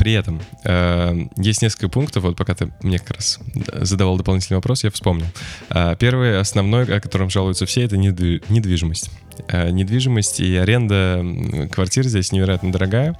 При 0.04 0.12
этом 0.12 0.38
э, 0.64 1.28
есть 1.38 1.62
несколько 1.62 1.88
пунктов, 1.88 2.24
вот 2.24 2.36
пока 2.36 2.54
ты 2.54 2.70
мне 2.82 2.98
как 2.98 3.16
раз 3.16 3.38
задавал 3.72 4.18
дополнительный 4.18 4.56
вопрос, 4.56 4.84
я 4.84 4.90
вспомнил. 4.90 5.24
Э, 5.70 5.96
первый, 5.98 6.38
основной, 6.38 6.84
о 6.94 7.00
котором 7.00 7.30
жалуются 7.30 7.64
все, 7.64 7.84
это 7.84 7.96
недвижимость. 7.96 9.10
Э, 9.48 9.70
недвижимость 9.70 10.40
и 10.40 10.56
аренда 10.56 11.24
квартир 11.72 12.06
здесь 12.06 12.32
невероятно 12.32 12.70
дорогая. 12.70 13.18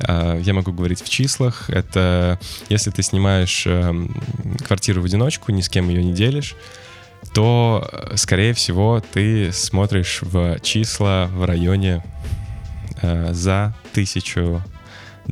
Э, 0.00 0.38
я 0.44 0.52
могу 0.52 0.72
говорить 0.72 1.00
в 1.00 1.08
числах. 1.08 1.70
Это 1.70 2.38
если 2.68 2.90
ты 2.90 3.02
снимаешь 3.02 3.64
э, 3.66 3.90
квартиру 4.66 5.00
в 5.00 5.06
одиночку, 5.06 5.52
ни 5.52 5.62
с 5.62 5.70
кем 5.70 5.88
ее 5.88 6.04
не 6.04 6.12
делишь, 6.12 6.54
то, 7.32 7.88
э, 7.90 8.16
скорее 8.18 8.52
всего, 8.52 9.02
ты 9.14 9.52
смотришь 9.52 10.18
в 10.20 10.60
числа 10.60 11.30
в 11.32 11.46
районе 11.46 12.04
э, 13.00 13.32
за 13.32 13.74
тысячу 13.94 14.62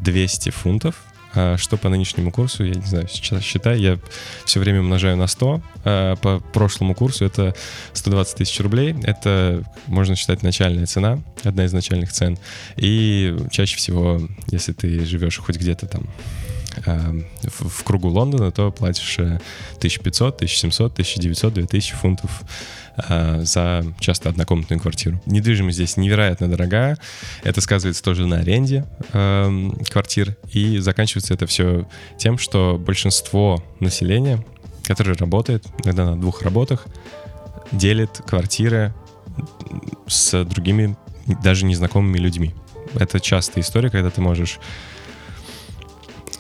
200 0.01 0.51
фунтов, 0.51 0.97
а, 1.35 1.57
что 1.57 1.77
по 1.77 1.89
нынешнему 1.89 2.33
курсу, 2.33 2.65
я 2.65 2.75
не 2.75 2.87
знаю, 2.87 3.07
сейчас 3.09 3.43
считай, 3.43 3.81
я 3.81 3.99
все 4.45 4.61
время 4.61 4.81
умножаю 4.81 5.17
на 5.17 5.27
100. 5.27 5.61
А, 5.85 6.17
по 6.17 6.41
прошлому 6.41 6.95
курсу 6.95 7.25
это 7.25 7.55
120 7.93 8.37
тысяч 8.39 8.59
рублей. 8.61 8.97
Это, 9.03 9.63
можно 9.87 10.17
считать, 10.17 10.43
начальная 10.43 10.87
цена, 10.87 11.21
одна 11.45 11.65
из 11.65 11.73
начальных 11.73 12.13
цен. 12.13 12.39
И 12.77 13.37
чаще 13.51 13.77
всего, 13.77 14.21
если 14.51 14.73
ты 14.73 15.05
живешь 15.05 15.39
хоть 15.39 15.57
где-то 15.57 15.87
там 15.87 16.09
в 16.85 17.85
кругу 17.85 18.09
Лондона, 18.09 18.51
то 18.51 18.71
платишь 18.71 19.19
1500, 19.19 20.37
1700, 20.37 20.93
1900, 20.93 21.55
2000 21.55 21.95
фунтов 21.95 22.43
э, 22.97 23.41
за 23.45 23.85
часто 24.01 24.29
однокомнатную 24.29 24.81
квартиру. 24.81 25.21
Недвижимость 25.27 25.77
здесь 25.77 25.97
невероятно 25.97 26.49
дорогая. 26.49 26.99
Это 27.43 27.61
сказывается 27.61 28.03
тоже 28.03 28.27
на 28.27 28.39
аренде 28.39 28.85
э, 29.13 29.71
квартир. 29.91 30.37
И 30.53 30.79
заканчивается 30.79 31.35
это 31.35 31.47
все 31.47 31.89
тем, 32.19 32.39
что 32.39 32.79
большинство 32.79 33.63
населения, 33.81 34.45
которое 34.85 35.15
работает, 35.15 35.65
иногда 35.85 36.11
на 36.11 36.21
двух 36.21 36.43
работах, 36.43 36.87
делит 37.73 38.23
квартиры 38.27 38.95
с 40.07 40.45
другими 40.45 40.97
даже 41.43 41.65
незнакомыми 41.65 42.19
людьми. 42.19 42.55
Это 42.95 43.21
частая 43.21 43.63
история, 43.63 43.91
когда 43.91 44.11
ты 44.11 44.21
можешь 44.21 44.59
Эм, 44.59 44.67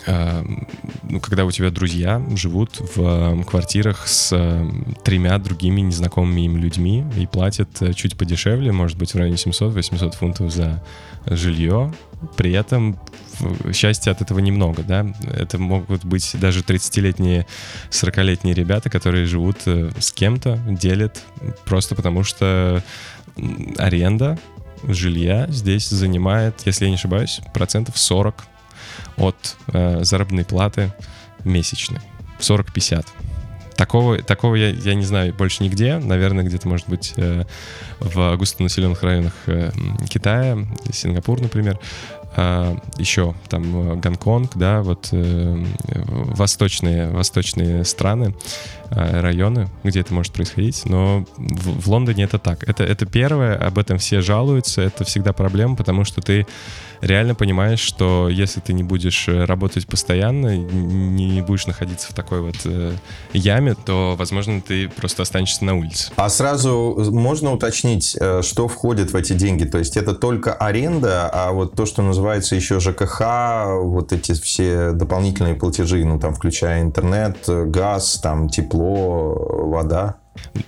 ну, 0.08 1.20
когда 1.20 1.44
у 1.44 1.50
тебя 1.50 1.70
друзья 1.70 2.22
живут 2.34 2.80
в 2.80 3.00
эм, 3.00 3.44
квартирах 3.44 4.08
с 4.08 4.34
эм, 4.34 4.96
тремя 5.04 5.38
другими 5.38 5.82
незнакомыми 5.82 6.42
им 6.42 6.56
людьми 6.56 7.04
и 7.16 7.26
платят 7.26 7.68
э, 7.82 7.92
чуть 7.92 8.16
подешевле, 8.16 8.72
может 8.72 8.96
быть, 8.96 9.12
в 9.12 9.16
районе 9.16 9.36
700-800 9.36 10.16
фунтов 10.16 10.52
за 10.52 10.82
жилье. 11.26 11.92
При 12.36 12.52
этом 12.52 12.98
счастья 13.72 14.10
от 14.12 14.22
этого 14.22 14.38
немного, 14.38 14.82
да. 14.82 15.06
Это 15.30 15.58
могут 15.58 16.04
быть 16.04 16.34
даже 16.40 16.60
30-летние, 16.60 17.46
40-летние 17.90 18.54
ребята, 18.54 18.88
которые 18.88 19.26
живут 19.26 19.58
э, 19.66 19.90
с 19.98 20.10
кем-то, 20.10 20.58
делят 20.68 21.22
просто 21.66 21.94
потому, 21.94 22.24
что 22.24 22.82
аренда 23.76 24.38
жилья 24.84 25.46
здесь 25.48 25.88
занимает, 25.88 26.62
если 26.64 26.84
я 26.84 26.90
не 26.90 26.96
ошибаюсь, 26.96 27.40
процентов 27.52 27.98
40 27.98 28.46
от 29.16 29.56
э, 29.68 30.04
заработной 30.04 30.44
платы 30.44 30.92
месячной. 31.44 32.00
40-50. 32.38 33.06
Такого, 33.76 34.18
такого 34.18 34.56
я, 34.56 34.70
я 34.70 34.94
не 34.94 35.04
знаю 35.04 35.32
больше 35.32 35.62
нигде. 35.62 35.98
Наверное, 35.98 36.44
где-то, 36.44 36.66
может 36.68 36.88
быть, 36.88 37.14
э, 37.16 37.44
в 38.00 38.36
густонаселенных 38.36 39.02
районах 39.02 39.34
э, 39.46 39.70
Китая, 40.08 40.58
Сингапур, 40.92 41.40
например. 41.40 41.78
А, 42.36 42.76
еще 42.98 43.34
там 43.48 43.92
э, 43.92 43.96
Гонконг, 43.96 44.56
да, 44.56 44.82
вот 44.82 45.08
э, 45.12 45.64
восточные, 45.86 47.08
восточные 47.10 47.84
страны, 47.84 48.34
э, 48.90 49.20
районы, 49.20 49.68
где 49.82 50.00
это 50.00 50.12
может 50.12 50.34
происходить, 50.34 50.82
но 50.84 51.24
в, 51.36 51.82
в 51.82 51.88
Лондоне 51.88 52.24
это 52.24 52.38
так. 52.38 52.68
Это, 52.68 52.84
это 52.84 53.06
первое, 53.06 53.56
об 53.56 53.78
этом 53.78 53.98
все 53.98 54.20
жалуются, 54.20 54.82
это 54.82 55.04
всегда 55.04 55.32
проблема, 55.32 55.74
потому 55.74 56.04
что 56.04 56.20
ты 56.20 56.46
реально 57.00 57.34
понимаешь, 57.34 57.80
что 57.80 58.28
если 58.28 58.60
ты 58.60 58.72
не 58.72 58.82
будешь 58.82 59.28
э, 59.28 59.44
работать 59.44 59.86
постоянно, 59.86 60.56
не 60.56 61.42
будешь 61.42 61.66
находиться 61.66 62.08
в 62.10 62.14
такой 62.14 62.40
вот 62.40 62.56
э, 62.64 62.92
яме, 63.32 63.74
то, 63.74 64.14
возможно, 64.18 64.60
ты 64.60 64.88
просто 64.88 65.22
останешься 65.22 65.64
на 65.64 65.76
улице. 65.76 66.12
А 66.16 66.28
сразу 66.28 66.96
можно 67.10 67.52
уточнить, 67.52 68.16
э, 68.18 68.42
что 68.42 68.68
входит 68.68 69.12
в 69.12 69.16
эти 69.16 69.32
деньги? 69.32 69.64
То 69.64 69.78
есть 69.78 69.96
это 69.96 70.14
только 70.14 70.52
аренда, 70.52 71.28
а 71.32 71.52
вот 71.52 71.74
то, 71.74 71.86
что 71.86 72.02
называется 72.02 72.56
еще 72.56 72.80
ЖКХ, 72.80 73.20
вот 73.82 74.12
эти 74.12 74.32
все 74.32 74.92
дополнительные 74.92 75.54
платежи, 75.54 76.04
ну 76.04 76.18
там 76.18 76.34
включая 76.34 76.82
интернет, 76.82 77.38
газ, 77.46 78.20
там 78.22 78.48
тепло, 78.48 79.34
вода? 79.68 80.16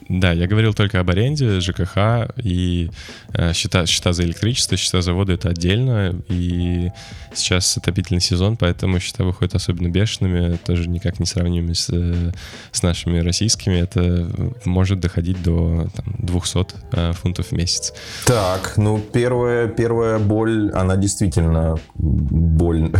Да, 0.08 0.32
я 0.32 0.46
говорил 0.46 0.74
только 0.74 1.00
об 1.00 1.10
аренде, 1.10 1.60
ЖКХ 1.60 2.30
и 2.36 2.90
э, 3.34 3.52
счета, 3.52 3.86
счета 3.86 4.12
за 4.12 4.24
электричество, 4.24 4.76
счета 4.76 5.02
за 5.02 5.12
воду 5.12 5.32
это 5.32 5.48
отдельно. 5.48 6.14
И 6.28 6.90
сейчас 7.34 7.76
отопительный 7.76 8.20
сезон, 8.20 8.56
поэтому 8.56 9.00
счета 9.00 9.24
выходят 9.24 9.54
особенно 9.54 9.88
бешеными, 9.88 10.56
тоже 10.56 10.88
никак 10.88 11.20
не 11.20 11.26
сравнимыми 11.26 11.72
с, 11.72 11.88
э, 11.90 12.32
с 12.72 12.82
нашими 12.82 13.18
российскими. 13.18 13.76
Это 13.76 14.30
может 14.64 15.00
доходить 15.00 15.42
до 15.42 15.88
там, 15.94 16.14
200 16.18 16.66
э, 16.92 17.12
фунтов 17.12 17.46
в 17.46 17.52
месяц. 17.52 17.92
Так, 18.26 18.74
ну 18.76 18.98
первая, 18.98 19.68
первая 19.68 20.18
боль, 20.18 20.70
она 20.72 20.96
действительно 20.96 21.78
боль 21.94 22.92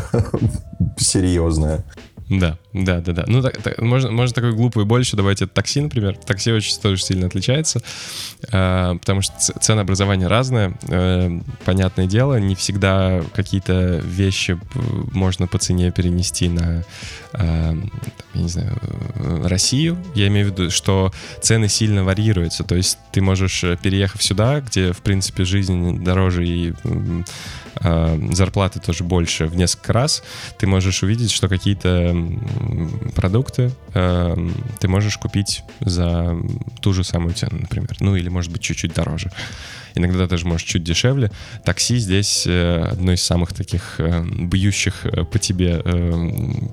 серьезная. 0.98 1.84
Да, 2.30 2.58
да, 2.72 3.00
да, 3.00 3.12
да. 3.12 3.24
Ну, 3.26 3.42
так, 3.42 3.60
так, 3.62 3.78
можно, 3.80 4.10
можно 4.12 4.32
такой 4.32 4.52
глупый 4.52 4.84
больше 4.84 5.16
давайте 5.16 5.46
такси, 5.46 5.80
например. 5.80 6.16
Такси 6.16 6.52
очень 6.52 6.80
тоже 6.80 7.02
сильно 7.02 7.26
отличается, 7.26 7.82
э, 8.52 8.96
потому 9.00 9.22
что 9.22 9.34
ценообразование 9.38 10.28
разное. 10.28 10.78
Э, 10.88 11.40
понятное 11.64 12.06
дело, 12.06 12.38
не 12.38 12.54
всегда 12.54 13.22
какие-то 13.34 14.00
вещи 14.04 14.58
можно 15.12 15.48
по 15.48 15.58
цене 15.58 15.90
перенести 15.90 16.48
на, 16.48 16.84
э, 17.32 17.74
я 18.34 18.40
не 18.40 18.48
знаю, 18.48 18.78
Россию. 19.44 19.98
Я 20.14 20.28
имею 20.28 20.48
в 20.48 20.50
виду, 20.52 20.70
что 20.70 21.12
цены 21.40 21.68
сильно 21.68 22.04
варьируются. 22.04 22.62
То 22.62 22.76
есть 22.76 22.98
ты 23.12 23.20
можешь, 23.20 23.64
э, 23.64 23.76
переехав 23.82 24.22
сюда, 24.22 24.60
где, 24.60 24.92
в 24.92 24.98
принципе, 24.98 25.44
жизнь 25.44 26.04
дороже 26.04 26.46
и 26.46 26.72
э, 27.82 28.28
зарплаты 28.32 28.80
тоже 28.80 29.04
больше 29.04 29.46
в 29.46 29.56
несколько 29.56 29.92
раз, 29.92 30.22
ты 30.58 30.66
можешь 30.66 31.02
увидеть, 31.02 31.30
что 31.30 31.48
какие-то 31.48 32.14
продукты 33.14 33.72
э, 33.94 34.36
ты 34.78 34.88
можешь 34.88 35.18
купить 35.18 35.62
за 35.80 36.36
ту 36.80 36.92
же 36.92 37.04
самую 37.04 37.34
цену, 37.34 37.58
например. 37.60 37.96
Ну 38.00 38.16
или, 38.16 38.28
может 38.28 38.52
быть, 38.52 38.62
чуть-чуть 38.62 38.94
дороже. 38.94 39.30
Иногда 39.94 40.26
даже, 40.26 40.46
может, 40.46 40.66
чуть 40.66 40.84
дешевле. 40.84 41.30
Такси 41.64 41.96
здесь 41.98 42.44
э, 42.46 42.88
одно 42.92 43.12
из 43.12 43.22
самых 43.22 43.52
таких 43.52 43.96
э, 43.98 44.24
бьющих 44.24 45.04
э, 45.04 45.24
по 45.24 45.38
тебе 45.38 45.82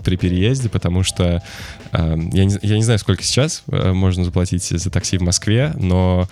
при 0.03 0.15
переезде, 0.15 0.69
потому 0.69 1.03
что 1.03 1.41
я, 1.93 2.15
не, 2.15 2.58
я 2.62 2.75
не 2.75 2.84
знаю, 2.84 2.99
сколько 2.99 3.23
сейчас 3.23 3.63
можно 3.67 4.23
заплатить 4.23 4.63
за 4.63 4.89
такси 4.89 5.17
в 5.17 5.21
Москве, 5.21 5.73
но 5.77 6.27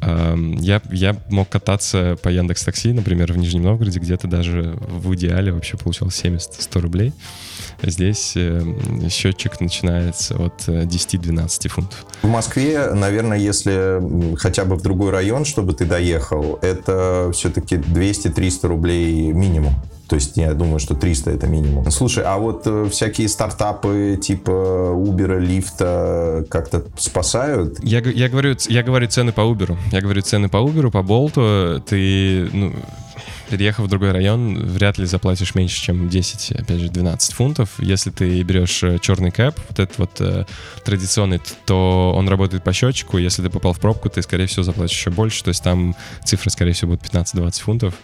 я, 0.00 0.80
я 0.90 1.16
мог 1.28 1.48
кататься 1.48 2.16
по 2.22 2.28
Яндекс 2.28 2.64
Такси, 2.64 2.92
например, 2.92 3.32
в 3.32 3.38
Нижнем 3.38 3.62
Новгороде, 3.62 3.98
где-то 3.98 4.28
даже 4.28 4.76
в 4.80 5.14
идеале 5.14 5.52
вообще 5.52 5.76
получал 5.76 6.08
70-100 6.08 6.80
рублей. 6.80 7.12
Здесь 7.82 8.36
счетчик 9.10 9.60
начинается 9.60 10.36
от 10.36 10.68
10-12 10.68 11.66
э, 11.66 11.68
фунтов. 11.68 12.06
В 12.22 12.28
Москве, 12.28 12.92
наверное, 12.92 13.38
если 13.38 14.36
хотя 14.36 14.64
бы 14.64 14.76
в 14.76 14.82
другой 14.82 15.10
район, 15.10 15.44
чтобы 15.44 15.72
ты 15.72 15.84
доехал, 15.84 16.21
это 16.60 17.30
все-таки 17.32 17.76
200-300 17.76 18.68
рублей 18.68 19.32
минимум. 19.32 19.74
То 20.12 20.16
есть 20.16 20.36
я 20.36 20.52
думаю, 20.52 20.78
что 20.78 20.94
300 20.94 21.30
это 21.30 21.46
минимум. 21.46 21.90
Слушай, 21.90 22.24
а 22.26 22.36
вот 22.36 22.64
э, 22.66 22.86
всякие 22.90 23.28
стартапы 23.28 24.18
типа 24.20 24.50
Uber, 24.94 25.38
лифта 25.38 26.44
как-то 26.50 26.84
спасают? 26.98 27.82
Я, 27.82 28.00
я, 28.00 28.28
говорю, 28.28 28.54
я 28.68 28.82
говорю 28.82 29.08
цены 29.08 29.32
по 29.32 29.40
Uber. 29.40 29.74
Я 29.90 30.02
говорю 30.02 30.20
цены 30.20 30.50
по 30.50 30.58
Uber, 30.58 30.90
по 30.90 31.02
Болту. 31.02 31.82
Ты, 31.88 32.46
ну, 32.52 32.74
переехав 33.52 33.84
в 33.84 33.88
другой 33.88 34.12
район, 34.12 34.64
вряд 34.66 34.96
ли 34.96 35.04
заплатишь 35.04 35.54
меньше, 35.54 35.78
чем 35.82 36.08
10, 36.08 36.52
опять 36.52 36.80
же, 36.80 36.88
12 36.88 37.34
фунтов. 37.34 37.68
Если 37.78 38.08
ты 38.08 38.42
берешь 38.42 38.82
э, 38.82 38.98
черный 38.98 39.30
кэп, 39.30 39.60
вот 39.68 39.78
этот 39.78 39.98
вот 39.98 40.20
э, 40.20 40.46
традиционный, 40.86 41.38
то 41.66 42.14
он 42.16 42.30
работает 42.30 42.64
по 42.64 42.72
счетчику. 42.72 43.18
Если 43.18 43.42
ты 43.42 43.50
попал 43.50 43.74
в 43.74 43.78
пробку, 43.78 44.08
ты, 44.08 44.22
скорее 44.22 44.46
всего, 44.46 44.62
заплатишь 44.62 44.96
еще 44.96 45.10
больше. 45.10 45.44
То 45.44 45.48
есть 45.48 45.62
там 45.62 45.94
цифры, 46.24 46.50
скорее 46.50 46.72
всего, 46.72 46.92
будут 46.92 47.04
15-20 47.12 47.62
фунтов. 47.62 47.94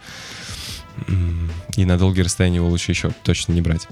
И 1.76 1.86
на 1.86 1.96
долгие 1.96 2.22
расстояния 2.22 2.56
его 2.56 2.68
лучше 2.68 2.92
еще 2.92 3.10
точно 3.22 3.52
не 3.52 3.62
брать 3.62 3.88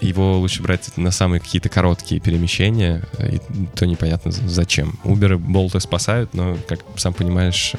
его 0.00 0.38
лучше 0.38 0.62
брать 0.62 0.96
на 0.96 1.10
самые 1.10 1.40
какие-то 1.40 1.68
короткие 1.68 2.20
перемещения, 2.20 3.02
и 3.18 3.40
то 3.74 3.86
непонятно 3.86 4.32
зачем. 4.32 4.98
И 5.04 5.08
Bolt 5.08 5.78
спасают, 5.80 6.32
но, 6.34 6.56
как 6.68 6.80
сам 6.96 7.12
понимаешь, 7.12 7.74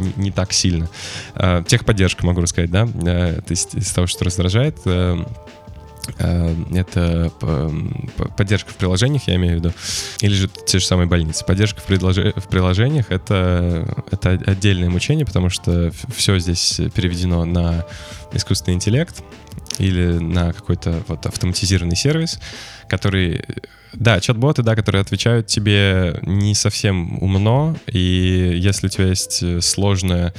э, 0.00 0.12
не, 0.16 0.30
так 0.30 0.52
сильно. 0.52 0.88
Э, 1.34 1.62
техподдержка, 1.66 2.26
могу 2.26 2.40
рассказать, 2.40 2.70
да? 2.70 2.88
Э, 3.06 3.40
то 3.40 3.50
есть 3.50 3.74
из 3.74 3.90
того, 3.92 4.06
что 4.06 4.24
раздражает, 4.24 4.78
это 6.16 7.30
поддержка 8.36 8.70
в 8.70 8.76
приложениях, 8.76 9.28
я 9.28 9.36
имею 9.36 9.54
в 9.54 9.56
виду, 9.58 9.72
или 10.20 10.32
же 10.32 10.50
те 10.66 10.80
же 10.80 10.84
самые 10.84 11.06
больницы. 11.06 11.44
Поддержка 11.44 11.80
в, 11.80 11.84
предложи... 11.84 12.32
в 12.34 12.48
приложениях 12.48 13.12
это, 13.12 13.86
это 14.10 14.30
отдельное 14.30 14.88
мучение, 14.90 15.24
потому 15.24 15.50
что 15.50 15.92
все 16.12 16.38
здесь 16.38 16.80
переведено 16.94 17.44
на 17.44 17.84
искусственный 18.32 18.74
интеллект, 18.74 19.22
или 19.78 20.18
на 20.18 20.52
какой-то 20.52 21.02
вот 21.06 21.26
автоматизированный 21.26 21.96
сервис, 21.96 22.40
который 22.88 23.44
да, 23.92 24.20
чат-боты, 24.20 24.62
да, 24.62 24.76
которые 24.76 25.02
отвечают 25.02 25.46
тебе 25.46 26.18
не 26.22 26.54
совсем 26.54 27.20
умно, 27.22 27.76
и 27.86 28.52
если 28.56 28.86
у 28.86 28.90
тебя 28.90 29.06
есть 29.08 29.42
э, 29.42 29.60
сложная, 29.60 30.32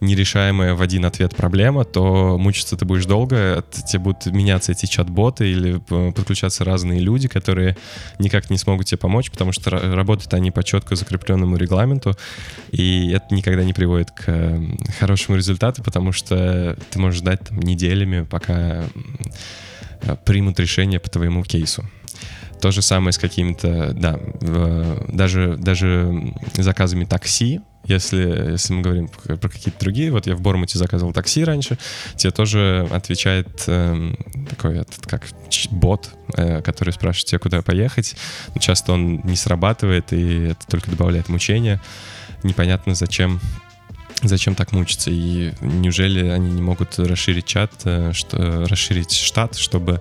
нерешаемая 0.00 0.74
в 0.74 0.82
один 0.82 1.04
ответ 1.04 1.34
проблема, 1.34 1.84
то 1.84 2.36
мучиться 2.38 2.76
ты 2.76 2.84
будешь 2.84 3.06
долго, 3.06 3.64
тебе 3.86 4.00
будут 4.00 4.26
меняться 4.26 4.72
эти 4.72 4.86
чат-боты 4.86 5.50
или 5.50 5.78
подключаться 5.78 6.64
разные 6.64 7.00
люди, 7.00 7.28
которые 7.28 7.76
никак 8.18 8.50
не 8.50 8.58
смогут 8.58 8.86
тебе 8.86 8.98
помочь, 8.98 9.30
потому 9.30 9.52
что 9.52 9.70
работают 9.70 10.32
они 10.34 10.50
по 10.50 10.62
четко 10.62 10.94
закрепленному 10.94 11.56
регламенту, 11.56 12.14
и 12.70 13.10
это 13.10 13.34
никогда 13.34 13.64
не 13.64 13.72
приводит 13.72 14.10
к 14.10 14.60
хорошему 14.98 15.36
результату, 15.38 15.82
потому 15.82 16.12
что 16.12 16.76
ты 16.90 16.98
можешь 16.98 17.20
ждать 17.20 17.40
там, 17.48 17.58
неделями, 17.60 18.24
пока 18.24 18.84
примут 20.24 20.60
решение 20.60 21.00
по 21.00 21.10
твоему 21.10 21.42
кейсу. 21.42 21.84
То 22.60 22.70
же 22.70 22.82
самое 22.82 23.12
с 23.12 23.18
какими-то, 23.18 23.92
да, 23.92 24.18
даже, 25.08 25.56
даже 25.56 26.32
заказами 26.56 27.04
такси, 27.04 27.60
если, 27.84 28.50
если 28.52 28.74
мы 28.74 28.82
говорим 28.82 29.08
про 29.08 29.48
какие-то 29.48 29.80
другие, 29.80 30.10
вот 30.10 30.26
я 30.26 30.36
в 30.36 30.40
Бормуте 30.40 30.78
заказывал 30.78 31.12
такси 31.12 31.42
раньше, 31.44 31.78
тебе 32.16 32.32
тоже 32.32 32.86
отвечает 32.90 33.64
э, 33.66 34.14
такой 34.50 34.80
этот, 34.80 35.06
как 35.06 35.24
бот, 35.70 36.10
э, 36.36 36.60
который 36.60 36.92
спрашивает 36.92 37.28
тебя, 37.28 37.38
куда 37.38 37.62
поехать. 37.62 38.14
Но 38.54 38.60
часто 38.60 38.92
он 38.92 39.20
не 39.24 39.36
срабатывает, 39.36 40.12
и 40.12 40.48
это 40.48 40.66
только 40.68 40.90
добавляет 40.90 41.28
мучения. 41.28 41.80
Непонятно, 42.42 42.94
зачем 42.94 43.40
зачем 44.22 44.54
так 44.54 44.72
мучиться? 44.72 45.10
И 45.10 45.52
неужели 45.60 46.26
они 46.28 46.50
не 46.50 46.62
могут 46.62 46.98
расширить 46.98 47.46
чат, 47.46 47.72
э, 47.84 48.12
что, 48.12 48.66
расширить 48.66 49.12
штат, 49.12 49.56
чтобы 49.56 50.00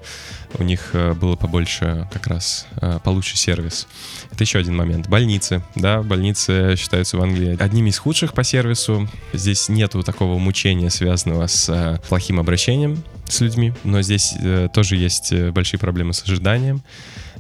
у 0.57 0.63
них 0.63 0.91
э, 0.93 1.13
было 1.13 1.35
побольше, 1.35 2.07
как 2.11 2.27
раз, 2.27 2.65
э, 2.81 2.99
получше 3.03 3.37
сервис? 3.37 3.87
Это 4.31 4.43
еще 4.43 4.59
один 4.59 4.75
момент. 4.75 5.07
Больницы, 5.07 5.63
да, 5.75 6.01
больницы 6.01 6.75
считаются 6.77 7.17
в 7.17 7.21
Англии 7.21 7.55
одними 7.59 7.89
из 7.89 7.97
худших 7.99 8.33
по 8.33 8.43
сервису. 8.43 9.07
Здесь 9.33 9.69
нету 9.69 10.01
такого 10.03 10.37
мучения, 10.37 10.89
связанного 10.89 11.47
с 11.47 12.01
плохим 12.07 12.39
обращением 12.39 13.03
с 13.27 13.41
людьми, 13.41 13.73
но 13.83 14.01
здесь 14.01 14.33
тоже 14.73 14.95
есть 14.95 15.33
большие 15.51 15.79
проблемы 15.79 16.13
с 16.13 16.23
ожиданием. 16.23 16.81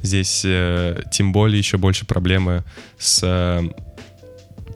Здесь 0.03 0.41
тем 1.11 1.31
более 1.31 1.57
еще 1.57 1.77
больше 1.77 2.05
проблемы 2.05 2.63
с 2.99 3.23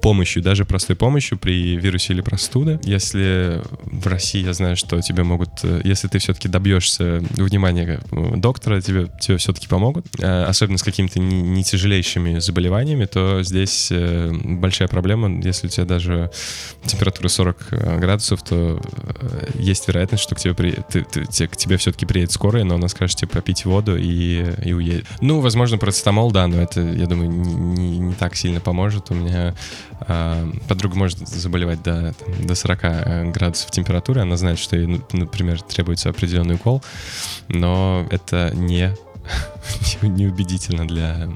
помощью, 0.01 0.43
даже 0.43 0.65
простой 0.65 0.95
помощью 0.95 1.37
при 1.37 1.75
вирусе 1.77 2.13
или 2.13 2.21
простуде. 2.21 2.79
Если 2.83 3.61
в 3.83 4.07
России 4.07 4.43
я 4.43 4.53
знаю, 4.53 4.75
что 4.75 4.99
тебе 5.01 5.23
могут, 5.23 5.49
э, 5.63 5.81
если 5.83 6.07
ты 6.07 6.19
все-таки 6.19 6.47
добьешься 6.47 7.23
внимания 7.37 7.99
э, 8.11 8.35
доктора, 8.35 8.81
тебе, 8.81 9.07
тебе 9.19 9.37
все-таки 9.37 9.67
помогут, 9.67 10.05
э, 10.19 10.43
особенно 10.43 10.77
с 10.77 10.83
какими-то 10.83 11.19
не, 11.19 11.41
не 11.41 11.63
тяжелейшими 11.63 12.39
заболеваниями, 12.39 13.05
то 13.05 13.43
здесь 13.43 13.91
большая 13.91 14.87
проблема, 14.87 15.41
если 15.43 15.67
у 15.67 15.69
тебя 15.69 15.85
даже 15.85 16.31
температура 16.85 17.27
40 17.27 17.99
градусов, 17.99 18.43
то 18.43 18.81
есть 19.55 19.87
вероятность, 19.87 20.23
что 20.23 20.35
к 20.35 20.39
тебе, 20.39 20.53
при, 20.53 20.71
ты, 20.71 21.03
ты, 21.03 21.47
к 21.47 21.55
тебе 21.55 21.77
все-таки 21.77 22.05
приедет 22.05 22.31
скорая, 22.31 22.63
но 22.63 22.75
она 22.75 22.87
скажет 22.87 23.17
тебе 23.17 23.29
попить 23.29 23.65
воду 23.65 23.97
и, 23.97 24.45
и 24.63 24.73
уедет. 24.73 25.05
Ну, 25.21 25.39
возможно, 25.39 25.77
процетамол, 25.77 26.31
да, 26.31 26.47
но 26.47 26.61
это, 26.61 26.81
я 26.81 27.05
думаю, 27.05 27.29
не, 27.29 27.53
не, 27.53 27.99
не 27.99 28.13
так 28.13 28.35
сильно 28.35 28.59
поможет. 28.59 29.11
У 29.11 29.13
меня 29.13 29.55
подруга 30.67 30.95
может 30.95 31.19
заболевать 31.19 31.83
до, 31.83 32.13
до 32.39 32.55
40 32.55 32.79
э, 32.83 33.31
градусов 33.31 33.71
температуры, 33.71 34.21
она 34.21 34.37
знает, 34.37 34.59
что 34.59 34.75
ей, 34.75 35.01
например, 35.11 35.61
требуется 35.61 36.09
определенный 36.09 36.55
укол, 36.55 36.83
но 37.47 38.07
это 38.09 38.51
не, 38.53 38.95
не 40.01 40.25
убедительно 40.25 40.87
для 40.87 41.29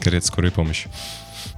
карет 0.00 0.24
скорой 0.24 0.50
помощи. 0.50 0.88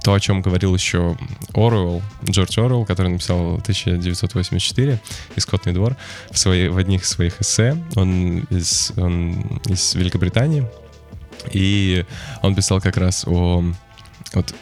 То, 0.03 0.13
о 0.13 0.19
чем 0.19 0.41
говорил 0.41 0.73
еще 0.75 1.17
Оруэлл, 1.53 2.01
Джордж 2.25 2.59
Оруэлл, 2.59 2.85
который 2.85 3.09
написал 3.09 3.55
1984 3.55 4.99
«Исходный 5.35 5.73
двор», 5.73 5.95
в, 6.29 6.37
своей, 6.37 6.67
в 6.69 6.77
одних 6.77 7.05
своих 7.05 7.39
эссе, 7.39 7.77
он 7.95 8.39
из, 8.49 8.91
он 8.97 9.61
из 9.65 9.95
Великобритании, 9.95 10.67
и 11.51 12.05
он 12.41 12.55
писал 12.55 12.81
как 12.81 12.97
раз 12.97 13.25
о 13.27 13.63
вот 14.33 14.53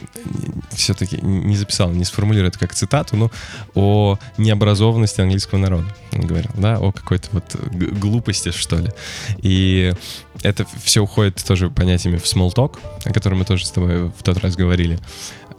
все-таки 0.70 1.18
не 1.22 1.56
записал, 1.56 1.90
не 1.90 2.04
сформулирую 2.04 2.52
как 2.58 2.74
цитату, 2.74 3.16
но 3.16 3.30
о 3.74 4.18
необразованности 4.38 5.20
английского 5.20 5.58
народа, 5.58 5.86
он 6.12 6.26
говорил, 6.26 6.50
да, 6.54 6.78
о 6.78 6.92
какой-то 6.92 7.28
вот 7.32 7.56
глупости, 7.72 8.50
что 8.50 8.76
ли. 8.76 8.90
И 9.38 9.94
это 10.42 10.66
все 10.82 11.00
уходит 11.00 11.42
тоже 11.44 11.70
понятиями 11.70 12.16
в 12.16 12.24
small 12.24 12.52
talk, 12.54 12.78
о 13.04 13.12
котором 13.12 13.38
мы 13.38 13.44
тоже 13.44 13.66
с 13.66 13.70
тобой 13.70 14.08
в 14.08 14.22
тот 14.22 14.38
раз 14.38 14.56
говорили. 14.56 14.98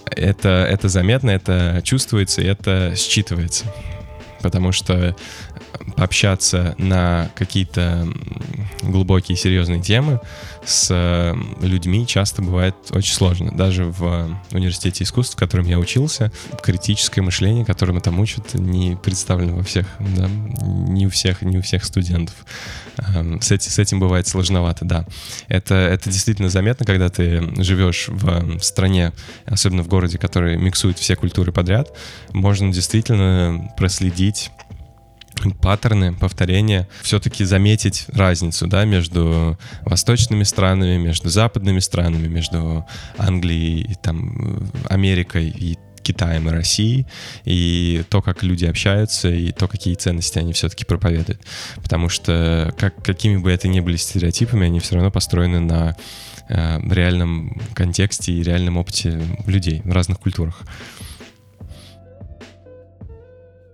Это, 0.06 0.50
это 0.70 0.90
заметно, 0.90 1.30
это 1.30 1.82
чувствуется, 1.84 2.42
это 2.42 2.94
считывается. 2.96 3.66
Потому 4.42 4.72
что 4.74 5.16
пообщаться 5.96 6.76
на 6.78 7.30
какие-то 7.36 8.08
глубокие, 8.82 9.38
серьезные 9.38 9.82
темы 9.82 10.20
с 10.66 10.88
э, 10.92 11.36
людьми 11.62 12.08
часто 12.08 12.42
бывает 12.42 12.76
очень 12.92 13.14
сложно. 13.14 13.52
Даже 13.52 13.86
в 13.86 14.38
университете 14.52 15.04
искусств, 15.04 15.36
в 15.36 15.40
котором 15.40 15.66
я 15.66 15.80
учился, 15.80 16.32
критическое 16.62 17.22
мышление, 17.22 17.66
которое 17.66 17.94
мы 17.94 18.02
там 18.02 18.20
учат, 18.20 18.54
не 18.54 18.96
представлено 18.96 19.58
во 19.58 19.64
всех, 19.64 19.88
да, 20.00 20.28
не 20.30 21.08
у 21.08 21.10
всех, 21.10 21.42
не 21.42 21.58
у 21.58 21.62
всех 21.62 21.84
студентов. 21.84 22.36
Эм, 22.98 23.42
с, 23.42 23.52
этим, 23.52 23.72
с 23.72 23.80
этим 23.80 24.00
бывает 24.00 24.28
сложновато, 24.28 24.86
да. 24.86 25.06
Это, 25.48 25.76
это 25.76 26.10
действительно 26.10 26.50
заметно, 26.50 26.86
когда 26.86 27.10
ты 27.10 27.42
живешь 27.62 28.08
в 28.08 28.60
стране, 28.62 29.12
особенно 29.46 29.84
в 29.84 29.88
городе, 29.88 30.18
который 30.18 30.58
миксует 30.58 30.98
все 30.98 31.16
культуры 31.16 31.52
подряд, 31.52 31.92
можно 32.32 32.72
действительно 32.72 33.72
проследить 33.78 34.52
паттерны, 35.52 36.14
повторения, 36.14 36.88
все-таки 37.02 37.44
заметить 37.44 38.06
разницу 38.10 38.68
да, 38.68 38.86
между 38.86 39.58
восточными 39.82 40.44
странами, 40.44 40.98
между 40.98 41.30
западными 41.30 41.80
странами, 41.80 42.28
между 42.28 42.86
Англией, 43.18 43.96
там, 44.02 44.72
Америкой 44.90 45.50
и 45.50 45.78
Китаем 46.04 46.50
и 46.50 46.52
Россией, 46.52 47.08
и 47.46 48.04
то, 48.10 48.22
как 48.22 48.44
люди 48.44 48.66
общаются, 48.66 49.30
и 49.30 49.52
то, 49.52 49.68
какие 49.68 49.96
ценности 49.96 50.38
они 50.38 50.54
все-таки 50.54 50.86
проповедуют. 50.86 51.42
Потому 51.82 52.10
что, 52.10 52.74
как, 52.78 53.02
какими 53.02 53.38
бы 53.38 53.50
это 53.52 53.68
ни 53.68 53.80
были 53.80 53.96
стереотипами, 53.96 54.68
они 54.68 54.80
все 54.80 54.96
равно 54.96 55.10
построены 55.10 55.60
на 55.60 55.96
э, 56.50 56.80
реальном 56.92 57.60
контексте 57.74 58.34
и 58.34 58.44
реальном 58.44 58.78
опыте 58.78 59.24
людей 59.48 59.82
в 59.84 59.92
разных 59.92 60.20
культурах. 60.20 60.62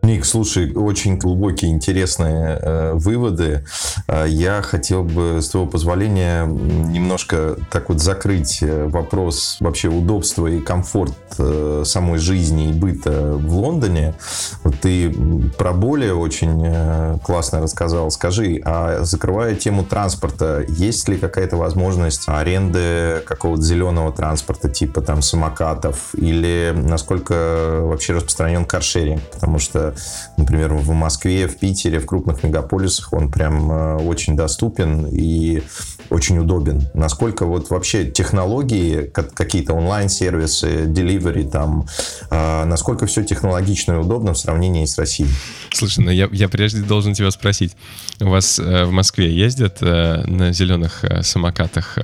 Ник, 0.09 0.25
слушай, 0.25 0.73
очень 0.73 1.17
глубокие, 1.17 1.69
интересные 1.69 2.57
э, 2.59 2.93
выводы. 2.95 3.63
Э, 4.07 4.25
я 4.27 4.63
хотел 4.63 5.03
бы, 5.03 5.39
с 5.39 5.49
твоего 5.49 5.69
позволения, 5.69 6.47
немножко 6.47 7.57
так 7.69 7.89
вот 7.89 8.01
закрыть 8.01 8.57
э, 8.63 8.87
вопрос 8.87 9.57
вообще 9.59 9.87
удобства 9.87 10.47
и 10.47 10.61
комфорт 10.61 11.13
э, 11.37 11.83
самой 11.85 12.17
жизни 12.17 12.71
и 12.71 12.73
быта 12.73 13.33
в 13.35 13.55
Лондоне. 13.55 14.15
Вот 14.63 14.79
ты 14.79 15.13
про 15.59 15.73
более 15.73 16.15
очень 16.15 16.63
э, 16.65 17.19
классно 17.23 17.61
рассказал. 17.61 18.09
Скажи, 18.09 18.59
а 18.65 19.03
закрывая 19.03 19.53
тему 19.53 19.83
транспорта, 19.83 20.65
есть 20.67 21.07
ли 21.07 21.17
какая-то 21.17 21.55
возможность 21.55 22.23
аренды 22.25 23.21
какого-то 23.27 23.61
зеленого 23.61 24.11
транспорта, 24.11 24.69
типа 24.69 25.01
там 25.01 25.21
самокатов, 25.21 26.15
или 26.15 26.73
насколько 26.75 27.81
вообще 27.83 28.13
распространен 28.13 28.65
каршеринг? 28.65 29.21
Потому 29.29 29.59
что 29.59 29.93
например, 30.37 30.73
в 30.73 30.91
Москве, 30.91 31.47
в 31.47 31.57
Питере, 31.57 31.99
в 31.99 32.05
крупных 32.05 32.43
мегаполисах 32.43 33.13
он 33.13 33.29
прям 33.29 33.71
э, 33.71 33.95
очень 33.97 34.35
доступен. 34.35 35.07
И 35.11 35.63
очень 36.09 36.37
удобен. 36.39 36.87
Насколько 36.93 37.45
вот 37.45 37.69
вообще 37.69 38.05
технологии, 38.05 39.11
какие-то 39.13 39.73
онлайн-сервисы, 39.73 40.85
delivery 40.85 41.49
там, 41.49 41.87
э, 42.29 42.65
насколько 42.65 43.05
все 43.05 43.23
технологично 43.23 43.93
и 43.93 43.95
удобно 43.95 44.33
в 44.33 44.37
сравнении 44.37 44.85
с 44.85 44.97
Россией? 44.97 45.29
Слушай, 45.71 46.03
ну 46.05 46.11
я, 46.11 46.29
я 46.31 46.49
прежде 46.49 46.81
должен 46.81 47.13
тебя 47.13 47.31
спросить. 47.31 47.75
У 48.21 48.29
вас 48.29 48.59
э, 48.59 48.85
в 48.85 48.91
Москве 48.91 49.33
ездят 49.33 49.77
э, 49.81 50.23
на 50.25 50.51
зеленых 50.51 51.03
э, 51.03 51.23
самокатах 51.23 51.97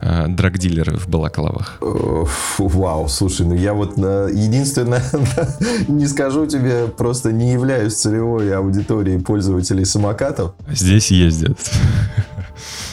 драгдилеры 0.00 0.96
в 0.96 1.08
балаклавах? 1.08 1.78
Вау, 2.58 3.06
слушай, 3.08 3.44
ну 3.44 3.54
я 3.54 3.74
вот 3.74 3.98
единственное, 3.98 5.02
не 5.88 6.06
скажу 6.06 6.46
тебе, 6.46 6.86
просто 6.86 7.32
не 7.32 7.52
являюсь 7.52 7.94
целевой 7.94 8.56
аудиторией 8.56 9.20
пользователей 9.20 9.84
самокатов. 9.84 10.54
Здесь 10.70 11.10
ездят. 11.10 11.58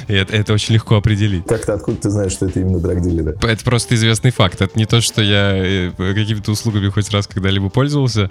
И 0.07 0.13
это, 0.13 0.35
это 0.35 0.53
очень 0.53 0.75
легко 0.75 0.95
определить. 0.95 1.45
Как-то 1.45 1.73
откуда 1.73 1.97
ты 1.97 2.09
знаешь, 2.09 2.31
что 2.31 2.45
это 2.45 2.59
именно 2.59 2.79
драгдилеры? 2.79 3.37
Это 3.41 3.63
просто 3.63 3.95
известный 3.95 4.31
факт. 4.31 4.61
Это 4.61 4.77
не 4.77 4.85
то, 4.85 5.01
что 5.01 5.21
я 5.21 5.51
э, 5.53 5.91
какими-то 5.97 6.51
услугами 6.51 6.89
хоть 6.89 7.09
раз 7.11 7.27
когда-либо 7.27 7.69
пользовался, 7.69 8.29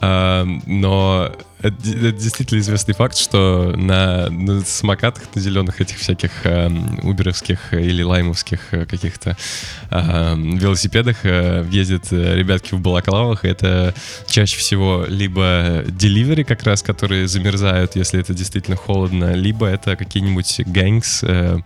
а, 0.00 0.44
но 0.66 1.32
это, 1.66 1.90
это 1.90 2.12
действительно 2.12 2.60
известный 2.60 2.94
факт, 2.94 3.16
что 3.16 3.72
на, 3.76 4.28
на 4.30 4.60
самокатах, 4.62 5.24
на 5.34 5.40
зеленых 5.40 5.80
этих 5.80 5.98
всяких 5.98 6.30
э, 6.44 6.68
уберовских 7.02 7.72
или 7.72 8.02
лаймовских 8.02 8.60
э, 8.72 8.86
каких-то 8.86 9.36
э, 9.90 10.34
велосипедах 10.36 11.24
э, 11.24 11.66
ездят 11.70 12.10
ребятки 12.12 12.74
в 12.74 12.80
балаклавах. 12.80 13.44
Это 13.44 13.94
чаще 14.28 14.58
всего 14.58 15.04
либо 15.08 15.84
деливери 15.86 16.42
как 16.42 16.62
раз, 16.62 16.82
которые 16.82 17.28
замерзают, 17.28 17.96
если 17.96 18.20
это 18.20 18.34
действительно 18.34 18.76
холодно, 18.76 19.34
либо 19.34 19.66
это 19.66 19.96
какие-нибудь 19.96 20.60
гэнгс, 20.66 21.20
э, 21.22 21.58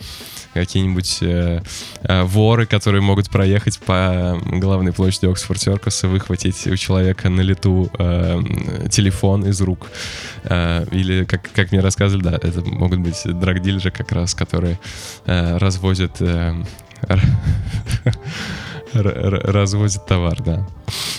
какие-нибудь 0.55 1.19
э, 1.23 1.63
э, 2.03 2.23
воры, 2.25 2.67
которые 2.67 3.01
могут 3.03 3.31
проехать 3.31 3.79
по 3.81 4.41
главной 4.47 4.93
площади 4.93 5.27
Оксфорд 5.27 5.61
Серкуса, 5.61 6.09
выхватить 6.09 6.67
у 6.67 6.77
человека 6.77 7.29
на 7.29 7.41
лету 7.41 7.91
э, 7.99 8.43
телефон 8.91 9.47
из 9.47 9.61
рук. 9.61 9.89
Э, 10.45 10.87
или, 10.91 11.25
как, 11.25 11.51
как 11.53 11.73
мне 11.73 11.81
рассказывали, 11.81 12.25
да, 12.25 12.35
это 12.35 12.63
могут 12.65 13.01
быть 13.01 13.23
драгдилеры 13.25 13.91
как 13.91 14.13
раз, 14.13 14.35
которые 14.35 14.79
э, 15.27 15.57
развозят... 15.59 16.21
Э, 16.21 16.55
развозят 18.93 20.07
товар, 20.07 20.43
да. 20.43 20.67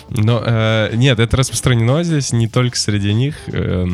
Но 0.09 0.43
э, 0.45 0.91
нет, 0.95 1.19
это 1.19 1.37
распространено 1.37 2.03
здесь 2.03 2.33
не 2.33 2.47
только 2.47 2.77
среди 2.77 3.13
них. 3.13 3.35
Э, 3.47 3.85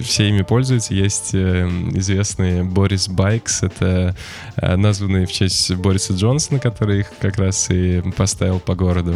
все 0.00 0.28
ими 0.28 0.42
пользуются. 0.42 0.94
Есть 0.94 1.34
э, 1.34 1.66
известные 1.94 2.62
Борис 2.62 3.08
Байкс. 3.08 3.64
Это 3.64 4.14
э, 4.56 4.76
названные 4.76 5.26
в 5.26 5.32
честь 5.32 5.74
Бориса 5.74 6.14
Джонсона, 6.14 6.60
который 6.60 7.00
их 7.00 7.12
как 7.20 7.36
раз 7.36 7.68
и 7.70 8.00
поставил 8.16 8.60
по 8.60 8.76
городу 8.76 9.14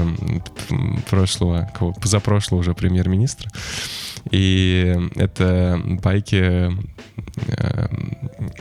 прошлого, 1.08 1.70
позапрошлого 2.00 2.60
уже 2.60 2.74
премьер-министра. 2.74 3.50
И 4.30 4.96
это 5.14 5.80
байки 5.84 6.72
э, 7.46 7.88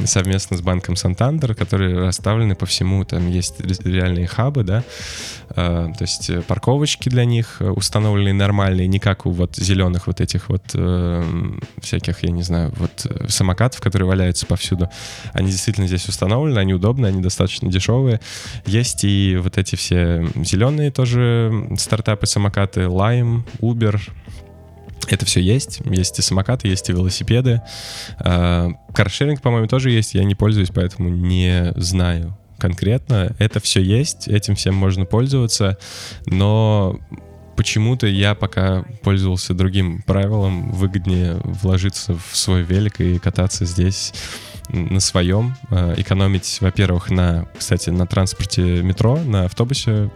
совместно 0.05 0.57
с 0.57 0.61
банком 0.61 0.95
Сантандер, 0.95 1.55
которые 1.55 1.99
расставлены 1.99 2.55
по 2.55 2.65
всему. 2.65 3.03
Там 3.05 3.29
есть 3.29 3.59
реальные 3.85 4.27
хабы, 4.27 4.63
да, 4.63 4.83
э, 5.49 5.89
то 5.97 6.01
есть 6.01 6.31
парковочки 6.47 7.09
для 7.09 7.25
них 7.25 7.61
установлены 7.61 8.33
нормальные, 8.33 8.87
не 8.87 8.99
как 8.99 9.25
у 9.25 9.31
вот 9.31 9.55
зеленых 9.55 10.07
вот 10.07 10.21
этих 10.21 10.49
вот 10.49 10.63
э, 10.73 11.23
всяких, 11.81 12.23
я 12.23 12.31
не 12.31 12.43
знаю, 12.43 12.73
вот 12.77 13.05
самокатов, 13.29 13.81
которые 13.81 14.07
валяются 14.07 14.45
повсюду. 14.45 14.89
Они 15.33 15.51
действительно 15.51 15.87
здесь 15.87 16.07
установлены, 16.07 16.59
они 16.59 16.73
удобные, 16.73 17.09
они 17.09 17.21
достаточно 17.21 17.69
дешевые. 17.69 18.19
Есть 18.65 19.03
и 19.03 19.37
вот 19.41 19.57
эти 19.57 19.75
все 19.75 20.27
зеленые 20.35 20.91
тоже 20.91 21.67
стартапы, 21.77 22.25
самокаты, 22.25 22.81
Lime, 22.81 23.43
Uber, 23.61 23.99
это 25.11 25.25
все 25.25 25.41
есть. 25.41 25.81
Есть 25.85 26.19
и 26.19 26.21
самокаты, 26.21 26.67
есть 26.67 26.89
и 26.89 26.93
велосипеды. 26.93 27.61
А, 28.19 28.69
каршеринг, 28.93 29.41
по-моему, 29.41 29.67
тоже 29.67 29.91
есть. 29.91 30.13
Я 30.13 30.23
не 30.23 30.35
пользуюсь, 30.35 30.69
поэтому 30.73 31.09
не 31.09 31.73
знаю 31.75 32.37
конкретно. 32.57 33.35
Это 33.39 33.59
все 33.59 33.81
есть, 33.81 34.29
этим 34.29 34.55
всем 34.55 34.73
можно 34.75 35.03
пользоваться, 35.03 35.77
но 36.27 36.97
почему-то 37.57 38.07
я 38.07 38.35
пока 38.35 38.83
пользовался 39.01 39.53
другим 39.53 40.01
правилом. 40.01 40.71
Выгоднее 40.71 41.41
вложиться 41.43 42.15
в 42.15 42.37
свой 42.37 42.63
велик 42.63 43.01
и 43.01 43.19
кататься 43.19 43.65
здесь 43.65 44.13
на 44.69 44.99
своем, 44.99 45.55
а, 45.69 45.93
экономить, 45.97 46.59
во-первых, 46.61 47.09
на, 47.09 47.47
кстати, 47.57 47.89
на 47.89 48.07
транспорте 48.07 48.81
метро, 48.81 49.17
на 49.17 49.45
автобусе, 49.45 50.09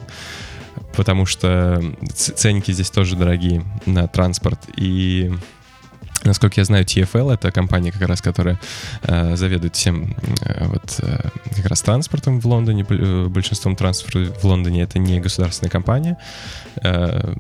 потому 0.96 1.26
что 1.26 1.82
ценники 2.14 2.72
здесь 2.72 2.90
тоже 2.90 3.16
дорогие 3.16 3.64
на 3.86 4.08
транспорт. 4.08 4.60
И 4.76 5.32
Насколько 6.28 6.60
я 6.60 6.66
знаю, 6.66 6.84
TFL— 6.84 7.34
это 7.36 7.52
компания, 7.52 7.92
как 7.92 8.02
раз, 8.02 8.22
которая 8.22 8.60
э, 9.04 9.36
заведует 9.36 9.76
всем 9.76 10.16
э, 10.42 10.68
вот, 10.68 11.00
э, 11.02 11.30
как 11.56 11.66
раз 11.68 11.82
транспортом 11.82 12.42
в 12.42 12.46
Лондоне. 12.46 12.86
Э, 12.90 13.28
большинством 13.30 13.76
транспорта 13.78 14.34
в 14.42 14.44
Лондоне 14.44 14.82
это 14.82 15.00
не 15.00 15.22
государственная 15.22 15.72
компания. 15.72 16.18
Э, 16.84 17.34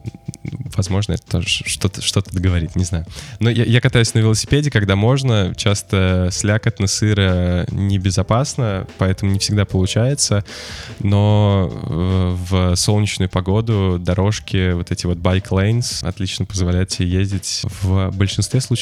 возможно, 0.75 1.13
это 1.13 1.23
тоже 1.23 1.47
что-то 1.47 2.01
что 2.01 2.23
говорит, 2.31 2.75
не 2.75 2.85
знаю. 2.85 3.05
Но 3.39 3.49
я, 3.49 3.65
я 3.65 3.81
катаюсь 3.81 4.13
на 4.13 4.19
велосипеде, 4.19 4.71
когда 4.71 4.95
можно. 4.95 5.53
Часто 5.55 6.29
слякотно, 6.31 6.87
сыро, 6.87 7.65
небезопасно, 7.71 8.87
поэтому 8.97 9.33
не 9.33 9.39
всегда 9.39 9.65
получается. 9.65 10.45
Но 10.99 11.69
э, 11.71 12.35
в 12.49 12.75
солнечную 12.75 13.29
погоду 13.29 13.97
дорожки, 13.99 14.71
вот 14.71 14.91
эти 14.91 15.05
вот 15.05 15.17
bike 15.17 15.49
lanes 15.49 16.07
отлично 16.07 16.45
позволяют 16.45 16.89
тебе 16.89 17.09
ездить 17.09 17.63
в 17.81 18.11
большинстве 18.11 18.61
случаев 18.61 18.76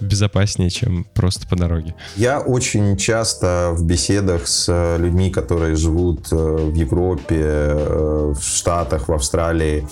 безопаснее, 0.00 0.70
чем 0.70 1.06
просто 1.14 1.46
по 1.46 1.56
дороге. 1.56 1.94
Я 2.16 2.40
очень 2.40 2.96
часто 2.96 3.70
в 3.72 3.84
беседах 3.84 4.46
с 4.46 4.96
людьми, 4.98 5.30
которые 5.30 5.76
живут 5.76 6.28
э, 6.32 6.36
в 6.36 6.74
Европе, 6.74 7.40
э, 7.40 8.34
в 8.36 8.42
Штатах, 8.42 9.08
в 9.08 9.12
Австралии, 9.12 9.86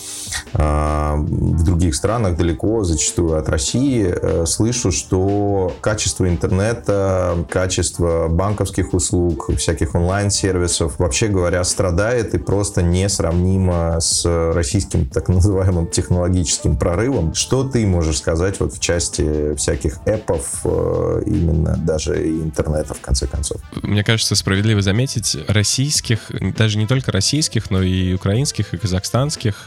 э, 0.55 1.15
в 1.17 1.65
других 1.65 1.95
странах 1.95 2.37
далеко, 2.37 2.85
зачастую 2.85 3.37
от 3.39 3.49
России, 3.49 4.15
слышу, 4.47 4.93
что 4.93 5.73
качество 5.81 6.29
интернета, 6.29 7.37
качество 7.51 8.29
банковских 8.29 8.95
услуг, 8.95 9.51
всяких 9.57 9.95
онлайн-сервисов, 9.95 10.99
вообще 10.99 11.29
говоря, 11.29 11.65
страдает 11.65 12.35
и 12.35 12.39
просто 12.39 12.83
несравнимо 12.83 14.01
с 14.01 14.25
российским 14.55 15.07
так 15.07 15.29
называемым 15.39 15.87
технологическим 15.89 16.77
прорывом. 16.77 17.35
Что 17.35 17.65
ты 17.65 17.87
можешь 17.87 18.19
сказать 18.19 18.61
вот 18.61 18.75
в 18.75 18.81
части 18.81 19.23
всяких 19.57 19.99
эпов, 20.07 20.61
э, 20.65 21.23
именно 21.27 21.77
даже 21.77 22.23
и 22.23 22.43
интернета, 22.43 22.95
в 22.95 23.01
конце 23.01 23.27
концов. 23.27 23.61
Мне 23.83 24.05
кажется, 24.05 24.35
справедливо 24.35 24.83
заметить, 24.83 25.37
российских, 25.49 26.31
даже 26.57 26.79
не 26.79 26.87
только 26.87 27.13
российских, 27.13 27.71
но 27.71 27.83
и 27.83 28.15
украинских, 28.15 28.75
и 28.75 28.79
казахстанских 28.79 29.67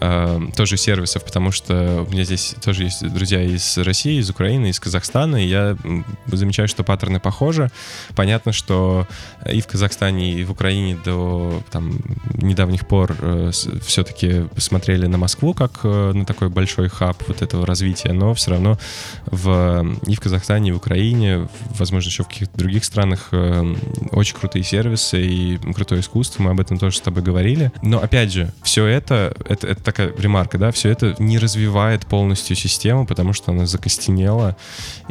э, 0.00 0.08
э, 0.08 0.40
тоже 0.56 0.76
сервисов, 0.76 1.24
потому 1.24 1.50
что 1.50 2.04
у 2.08 2.12
меня 2.12 2.24
здесь 2.24 2.54
тоже 2.62 2.84
есть 2.84 3.06
друзья 3.08 3.42
из 3.42 3.78
России, 3.78 4.18
из 4.18 4.30
Украины, 4.30 4.70
из 4.70 4.80
Казахстана, 4.80 5.36
и 5.42 5.46
я 5.46 5.76
замечаю, 6.26 6.68
что 6.68 6.84
паттерны 6.84 7.20
похожи. 7.20 7.70
Понятно, 8.14 8.52
что 8.52 9.06
и 9.50 9.60
в 9.60 9.66
Казахстане, 9.66 10.34
и 10.34 10.44
в 10.44 10.50
Украине 10.50 10.98
до 11.04 11.62
там, 11.70 11.98
недавних 12.34 12.86
пор 12.86 13.16
э, 13.20 13.50
все-таки 13.84 14.46
смотрели 14.56 15.06
на 15.06 15.18
Москву 15.18 15.54
как 15.54 15.80
э, 15.84 16.12
на 16.12 16.24
такой 16.24 16.48
большой 16.48 16.88
хаб 16.88 17.22
вот 17.26 17.42
этого 17.42 17.66
развития, 17.66 18.12
но 18.12 18.34
все 18.34 18.52
равно 18.52 18.78
в, 19.26 19.96
и 20.06 20.14
в 20.14 20.20
Казахстане, 20.20 20.70
и 20.70 20.72
в 20.72 20.76
Украине, 20.76 21.48
возможно, 21.78 22.08
еще 22.08 22.24
в 22.24 22.28
каких-то 22.28 22.56
других 22.58 22.84
странах 22.84 23.28
э, 23.32 23.74
очень 24.12 24.36
крутые 24.36 24.62
сервисы 24.62 25.20
и 25.20 25.58
крутое 25.74 26.00
искусство, 26.00 26.42
мы 26.42 26.50
об 26.50 26.60
этом 26.60 26.78
тоже 26.78 26.98
с 26.98 27.00
тобой 27.00 27.22
говорили. 27.22 27.72
Но 27.82 28.02
опять 28.02 28.32
же, 28.32 28.52
все 28.62 28.86
это, 28.86 29.34
это, 29.48 29.66
это 29.66 29.82
такая 29.88 30.12
ремарка, 30.18 30.58
да, 30.58 30.70
все 30.70 30.90
это 30.90 31.14
не 31.18 31.38
развивает 31.38 32.06
полностью 32.06 32.56
систему, 32.56 33.06
потому 33.06 33.32
что 33.32 33.52
она 33.52 33.64
закостенела, 33.64 34.54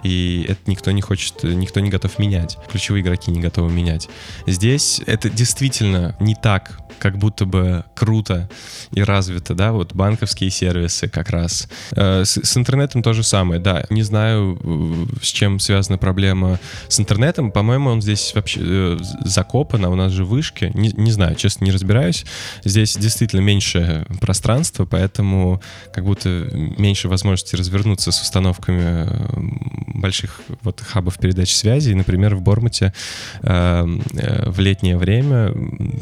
и 0.04 0.46
это 0.48 0.60
никто 0.68 0.92
не 0.92 1.02
хочет, 1.02 1.44
никто 1.44 1.80
не 1.80 1.90
готов 1.90 2.20
менять. 2.20 2.58
Ключевые 2.70 3.02
игроки 3.02 3.32
не 3.32 3.42
готовы 3.42 3.72
менять. 3.72 4.08
Здесь 4.46 5.02
это 5.08 5.30
действительно 5.30 6.16
не 6.20 6.36
так, 6.36 6.80
как 7.00 7.18
будто 7.18 7.46
бы 7.46 7.86
круто 7.96 8.50
и 8.92 9.02
развито, 9.02 9.54
да, 9.56 9.72
вот 9.72 9.94
банковские 9.94 10.50
сервисы 10.50 11.08
как 11.08 11.30
раз. 11.30 11.68
Э, 11.92 12.24
с, 12.26 12.38
с 12.44 12.58
интернетом 12.58 13.04
то 13.04 13.14
же 13.14 13.24
самое, 13.24 13.60
да. 13.60 13.86
Не 13.90 14.04
знаю, 14.04 14.60
э, 14.62 15.06
с 15.22 15.28
чем 15.28 15.60
связана 15.60 15.98
проблема 15.98 16.60
с 16.88 17.00
интернетом. 17.00 17.52
По-моему, 17.52 17.90
он 17.90 18.02
здесь 18.02 18.34
вообще 18.34 18.60
э, 18.64 18.98
закопан, 19.26 19.86
а 19.86 19.90
у 19.90 19.96
нас 19.96 20.12
же 20.12 20.26
вышки. 20.26 20.72
Не, 20.74 20.90
не 20.90 21.12
знаю, 21.12 21.36
честно, 21.36 21.66
не 21.66 21.72
разбираюсь. 21.72 22.26
Здесь 22.64 22.96
действительно 22.98 23.42
меньше 23.42 24.06
пространства, 24.20 24.67
пространство, 24.68 24.86
поэтому 24.86 25.62
как 25.94 26.04
будто 26.06 26.30
меньше 26.78 27.08
возможности 27.08 27.56
развернуться 27.56 28.12
с 28.12 28.22
установками 28.22 29.08
больших 30.00 30.42
вот 30.62 30.82
хабов 30.82 31.18
передач 31.18 31.54
связи. 31.54 31.94
Например, 31.94 32.36
в 32.36 32.42
Бормуте 32.42 32.94
в 33.42 34.60
летнее 34.60 34.98
время, 34.98 35.54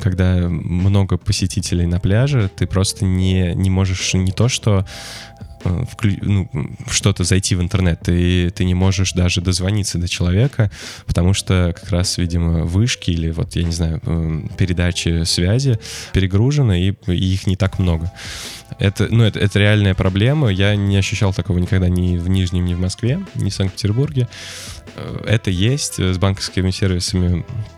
когда 0.02 0.48
много 0.50 1.18
посетителей 1.18 1.86
на 1.86 2.00
пляже, 2.00 2.50
ты 2.56 2.68
просто 2.68 3.06
не, 3.06 3.54
не 3.56 3.70
можешь 3.70 4.14
не 4.14 4.32
то, 4.32 4.50
что 4.50 4.86
Э. 5.40 5.55
ну, 6.22 6.50
что-то 6.90 7.24
зайти 7.24 7.56
в 7.56 7.62
интернет, 7.62 8.02
ты, 8.02 8.50
ты 8.50 8.66
не 8.66 8.74
можешь 8.74 9.14
даже 9.14 9.42
дозвониться 9.42 9.98
до 9.98 10.08
человека, 10.08 10.72
потому 11.06 11.34
что 11.34 11.74
как 11.80 11.90
раз, 11.90 12.18
видимо, 12.18 12.64
вышки 12.66 13.12
или 13.12 13.32
вот, 13.32 13.56
я 13.56 13.64
не 13.64 13.72
знаю, 13.72 14.02
э, 14.06 14.42
передачи 14.58 15.24
связи 15.24 15.80
перегружены, 16.14 16.90
и, 16.90 16.96
и 17.12 17.34
их 17.34 17.48
не 17.48 17.56
так 17.56 17.80
много. 17.80 18.12
Это, 18.80 19.08
ну, 19.10 19.24
это, 19.24 19.40
это 19.40 19.60
реальная 19.60 19.94
проблема. 19.94 20.50
Я 20.50 20.76
не 20.76 20.98
ощущал 20.98 21.34
такого 21.34 21.60
никогда 21.60 21.88
ни 21.88 22.18
в 22.18 22.30
Нижнем, 22.30 22.66
ни 22.66 22.74
в 22.74 22.80
Москве, 22.80 23.20
ни 23.36 23.50
в 23.50 23.54
Санкт-Петербурге. 23.54 24.28
Э, 24.96 25.24
это 25.28 25.52
есть 25.52 26.00
с 26.00 26.18
банковскими 26.18 26.72
сервисами 26.72 27.46
Э, 27.46 27.75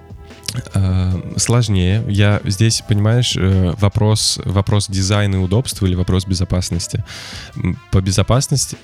сложнее. 1.37 2.03
Я 2.07 2.41
здесь, 2.45 2.83
понимаешь, 2.87 3.35
э, 3.37 3.73
вопрос, 3.79 4.39
вопрос 4.45 4.87
дизайна 4.87 5.35
и 5.35 5.39
удобства 5.39 5.85
или 5.85 5.95
вопрос 5.95 6.25
безопасности. 6.25 7.03
По 7.91 8.01
безопасности 8.01 8.77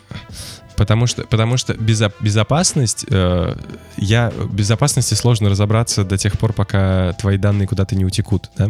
Потому 0.76 1.08
что, 1.08 1.24
потому 1.24 1.58
что 1.58 1.74
безо, 1.74 2.12
безопасность, 2.20 3.06
э, 3.10 3.56
я, 3.98 4.32
безопасности 4.52 5.14
сложно 5.14 5.50
разобраться 5.50 6.04
до 6.04 6.18
тех 6.18 6.38
пор, 6.38 6.54
пока 6.54 7.14
твои 7.14 7.38
данные 7.38 7.68
куда-то 7.68 7.96
не 7.96 8.06
утекут. 8.06 8.50
Да? 8.58 8.70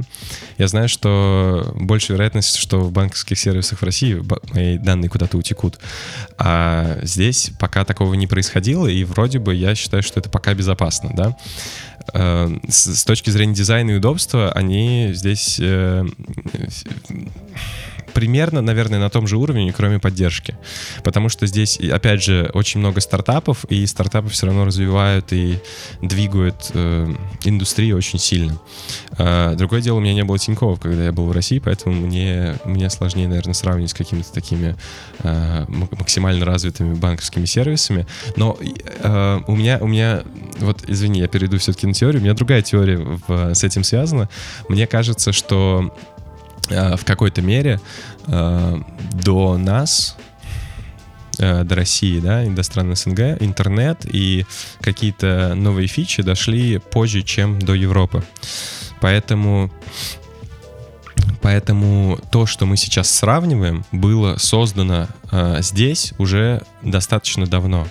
Я 0.57 0.67
знаю, 0.67 0.89
что 0.89 1.73
больше 1.75 2.13
вероятность, 2.13 2.57
что 2.57 2.79
в 2.79 2.91
банковских 2.91 3.39
сервисах 3.39 3.79
в 3.79 3.83
России 3.83 4.21
мои 4.53 4.77
данные 4.77 5.09
куда-то 5.09 5.37
утекут. 5.37 5.79
А 6.37 6.99
здесь 7.03 7.51
пока 7.59 7.85
такого 7.85 8.13
не 8.13 8.27
происходило, 8.27 8.87
и 8.87 9.03
вроде 9.03 9.39
бы 9.39 9.55
я 9.55 9.75
считаю, 9.75 10.03
что 10.03 10.19
это 10.19 10.29
пока 10.29 10.53
безопасно. 10.53 11.11
Да? 11.13 11.37
Э, 12.13 12.49
с, 12.67 12.95
с 12.95 13.05
точки 13.05 13.29
зрения 13.29 13.53
дизайна 13.53 13.91
и 13.91 13.95
удобства, 13.95 14.51
они 14.51 15.11
здесь 15.13 15.57
э, 15.61 16.05
примерно, 18.13 18.61
наверное, 18.61 18.99
на 18.99 19.09
том 19.09 19.27
же 19.27 19.37
уровне, 19.37 19.73
кроме 19.73 19.99
поддержки. 19.99 20.55
Потому 21.03 21.29
что 21.29 21.47
здесь, 21.47 21.79
опять 21.79 22.23
же, 22.23 22.49
очень 22.53 22.79
много 22.79 23.01
стартапов, 23.01 23.65
и 23.65 23.85
стартапы 23.85 24.29
все 24.29 24.45
равно 24.45 24.65
развивают 24.65 25.33
и 25.33 25.59
двигают 26.01 26.71
э, 26.73 27.13
индустрию 27.43 27.97
очень 27.97 28.19
сильно. 28.19 28.57
А, 29.17 29.55
другое 29.55 29.81
дело, 29.81 29.97
у 29.97 29.99
меня 29.99 30.13
не 30.13 30.23
было 30.23 30.37
Тинькова, 30.37 30.75
когда 30.75 31.05
я 31.05 31.11
был 31.11 31.25
в 31.25 31.31
России, 31.31 31.59
поэтому 31.59 31.95
мне, 31.95 32.55
мне 32.65 32.89
сложнее, 32.89 33.27
наверное, 33.27 33.53
сравнивать 33.53 33.91
с 33.91 33.93
какими-то 33.93 34.31
такими 34.31 34.75
э, 35.19 35.65
максимально 35.67 36.45
развитыми 36.45 36.93
банковскими 36.93 37.45
сервисами. 37.45 38.05
Но 38.35 38.57
э, 38.59 39.39
у 39.47 39.55
меня, 39.55 39.79
у 39.81 39.87
меня, 39.87 40.23
вот, 40.59 40.83
извини, 40.87 41.19
я 41.19 41.27
перейду 41.27 41.57
все-таки 41.57 41.87
на 41.87 41.93
теорию, 41.93 42.21
у 42.21 42.23
меня 42.23 42.33
другая 42.33 42.61
теория 42.61 42.97
в, 42.97 43.53
с 43.53 43.63
этим 43.63 43.83
связана. 43.83 44.29
Мне 44.69 44.87
кажется, 44.87 45.31
что 45.31 45.93
Э, 45.93 46.12
в 46.69 47.05
какой-то 47.05 47.41
мере 47.41 47.79
э, 48.27 48.79
до 49.13 49.57
нас, 49.57 50.17
э, 51.39 51.63
до 51.63 51.75
России, 51.75 52.19
да, 52.19 52.43
и 52.43 52.49
до 52.49 52.63
стран 52.63 52.95
СНГ, 52.95 53.41
интернет 53.41 54.05
и 54.05 54.45
какие-то 54.81 55.53
новые 55.55 55.87
фичи 55.87 56.23
дошли 56.23 56.77
позже, 56.77 57.21
чем 57.23 57.59
до 57.59 57.73
Европы. 57.73 58.23
Поэтому 59.01 59.71
Поэтому 61.41 62.19
то, 62.31 62.45
что 62.45 62.65
мы 62.65 62.77
сейчас 62.77 63.09
сравниваем, 63.11 63.85
было 63.91 64.37
создано 64.37 65.07
э, 65.31 65.57
здесь 65.59 66.13
уже 66.17 66.63
достаточно 66.81 67.45
давно. 67.45 67.87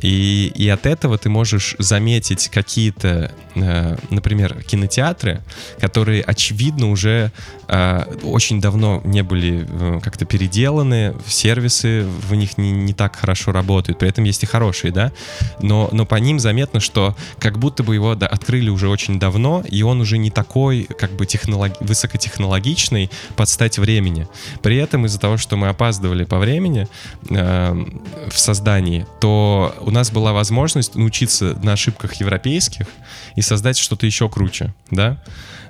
И, 0.00 0.52
и 0.54 0.68
от 0.68 0.86
этого 0.86 1.18
ты 1.18 1.28
можешь 1.28 1.76
заметить 1.78 2.48
какие-то, 2.48 3.32
э, 3.54 3.96
например, 4.10 4.62
кинотеатры, 4.62 5.42
которые, 5.80 6.22
очевидно, 6.22 6.90
уже 6.90 7.30
э, 7.68 8.04
очень 8.22 8.60
давно 8.60 9.00
не 9.04 9.22
были 9.22 9.66
э, 9.68 10.00
как-то 10.02 10.24
переделаны, 10.24 11.14
сервисы 11.26 12.04
в 12.04 12.34
них 12.34 12.58
не, 12.58 12.70
не 12.72 12.92
так 12.92 13.16
хорошо 13.16 13.52
работают, 13.52 13.98
при 13.98 14.08
этом 14.08 14.24
есть 14.24 14.42
и 14.42 14.46
хорошие, 14.46 14.92
да, 14.92 15.12
но, 15.60 15.88
но 15.92 16.06
по 16.06 16.16
ним 16.16 16.38
заметно, 16.38 16.80
что 16.80 17.16
как 17.38 17.58
будто 17.58 17.82
бы 17.82 17.94
его 17.94 18.14
да, 18.14 18.26
открыли 18.26 18.70
уже 18.70 18.88
очень 18.88 19.18
давно, 19.18 19.62
и 19.66 19.82
он 19.82 20.00
уже 20.00 20.18
не 20.18 20.30
такой, 20.30 20.88
как 20.98 21.12
бы, 21.12 21.26
технолог... 21.26 21.80
высокотехнологичный 21.80 23.10
под 23.36 23.48
стать 23.48 23.78
времени. 23.78 24.28
При 24.62 24.76
этом 24.76 25.06
из-за 25.06 25.20
того, 25.20 25.36
что 25.36 25.56
мы 25.56 25.68
опаздывали 25.68 26.24
по 26.24 26.38
времени 26.38 26.88
э, 27.30 27.84
в 28.30 28.38
создании, 28.38 29.06
то 29.20 29.74
у 29.84 29.90
нас 29.90 30.10
была 30.10 30.32
возможность 30.32 30.94
научиться 30.94 31.56
на 31.62 31.72
ошибках 31.72 32.14
европейских 32.14 32.86
и 33.36 33.42
создать 33.42 33.76
что-то 33.78 34.06
еще 34.06 34.28
круче, 34.28 34.74
да? 34.90 35.22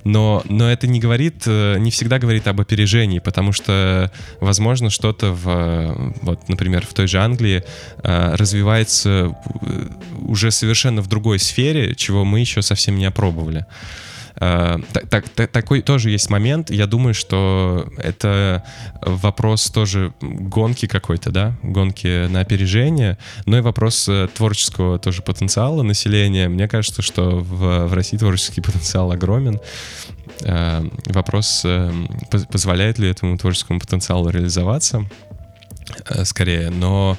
Но, 0.04 0.42
но 0.48 0.70
это 0.70 0.86
не 0.86 1.00
говорит, 1.00 1.44
э, 1.46 1.78
не 1.78 1.90
всегда 1.90 2.18
говорит 2.18 2.46
об 2.46 2.60
опережении, 2.60 3.20
потому 3.20 3.52
что, 3.52 4.12
возможно, 4.38 4.90
что-то 4.90 5.32
в, 5.32 6.14
вот, 6.20 6.48
например, 6.48 6.86
в 6.86 6.92
той 6.92 7.06
же 7.06 7.20
Англии 7.20 7.64
э, 8.02 8.34
развивается 8.34 9.34
э, 9.62 9.86
уже 10.20 10.50
совершенно 10.50 11.00
в 11.00 11.06
другой 11.08 11.38
сфере, 11.38 11.94
чего 11.94 12.24
мы 12.24 12.40
еще 12.40 12.60
совсем 12.60 12.98
не 12.98 13.06
опробовали. 13.06 13.64
Э, 14.40 14.78
так, 15.10 15.28
так, 15.28 15.50
такой 15.50 15.82
тоже 15.82 16.10
есть 16.10 16.30
момент. 16.30 16.70
Я 16.70 16.86
думаю, 16.86 17.14
что 17.14 17.88
это 17.98 18.64
вопрос 19.00 19.70
тоже 19.70 20.12
гонки 20.20 20.86
какой-то, 20.86 21.30
да, 21.30 21.56
гонки 21.62 22.26
на 22.26 22.40
опережение, 22.40 23.18
но 23.46 23.58
и 23.58 23.60
вопрос 23.60 24.08
э, 24.08 24.28
творческого 24.34 24.98
тоже 24.98 25.22
потенциала 25.22 25.82
населения. 25.82 26.48
Мне 26.48 26.68
кажется, 26.68 27.02
что 27.02 27.38
в, 27.38 27.86
в 27.86 27.94
России 27.94 28.16
творческий 28.16 28.60
потенциал 28.60 29.12
огромен. 29.12 29.60
Э, 30.40 30.84
вопрос, 31.06 31.64
позволяет 32.50 32.98
ли 32.98 33.08
этому 33.08 33.38
творческому 33.38 33.80
потенциалу 33.80 34.30
реализоваться 34.30 35.04
скорее, 36.24 36.70
но 36.70 37.18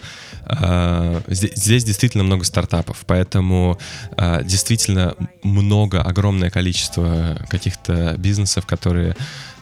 здесь, 1.28 1.56
здесь 1.56 1.84
действительно 1.84 2.24
много 2.24 2.44
стартапов, 2.44 3.04
поэтому 3.08 3.78
а, 4.16 4.44
действительно 4.44 5.16
много, 5.44 6.02
огромное 6.02 6.50
количество 6.50 7.40
каких-то 7.50 8.16
бизнесов, 8.18 8.66
которые 8.66 9.16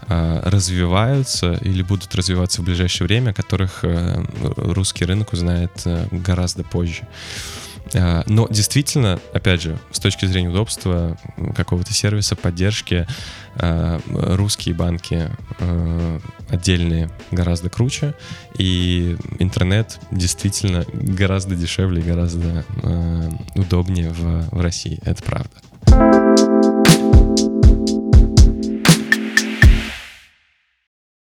а, 0.08 0.42
развиваются 0.50 1.54
или 1.62 1.82
будут 1.82 2.14
развиваться 2.16 2.62
в 2.62 2.66
ближайшее 2.66 3.08
время, 3.08 3.34
которых 3.34 3.84
русский 4.58 5.06
рынок 5.06 5.34
узнает 5.34 5.72
гораздо 6.12 6.64
позже. 6.64 7.08
Но 7.94 8.48
действительно, 8.50 9.20
опять 9.34 9.62
же, 9.62 9.78
с 9.92 10.00
точки 10.00 10.26
зрения 10.26 10.50
удобства 10.50 11.18
какого-то 11.56 11.94
сервиса, 11.94 12.36
поддержки, 12.36 13.06
русские 13.56 14.74
банки 14.74 15.30
отдельные 16.54 17.10
гораздо 17.32 17.70
круче, 17.70 18.14
и 18.58 19.18
интернет 19.40 20.00
действительно 20.12 20.86
гораздо 20.94 21.56
дешевле 21.56 22.02
и 22.02 22.06
гораздо 22.06 22.64
удобнее 23.56 24.12
в, 24.12 24.50
в 24.56 24.62
России. 24.62 25.00
Это 25.04 25.24
правда. 25.24 26.33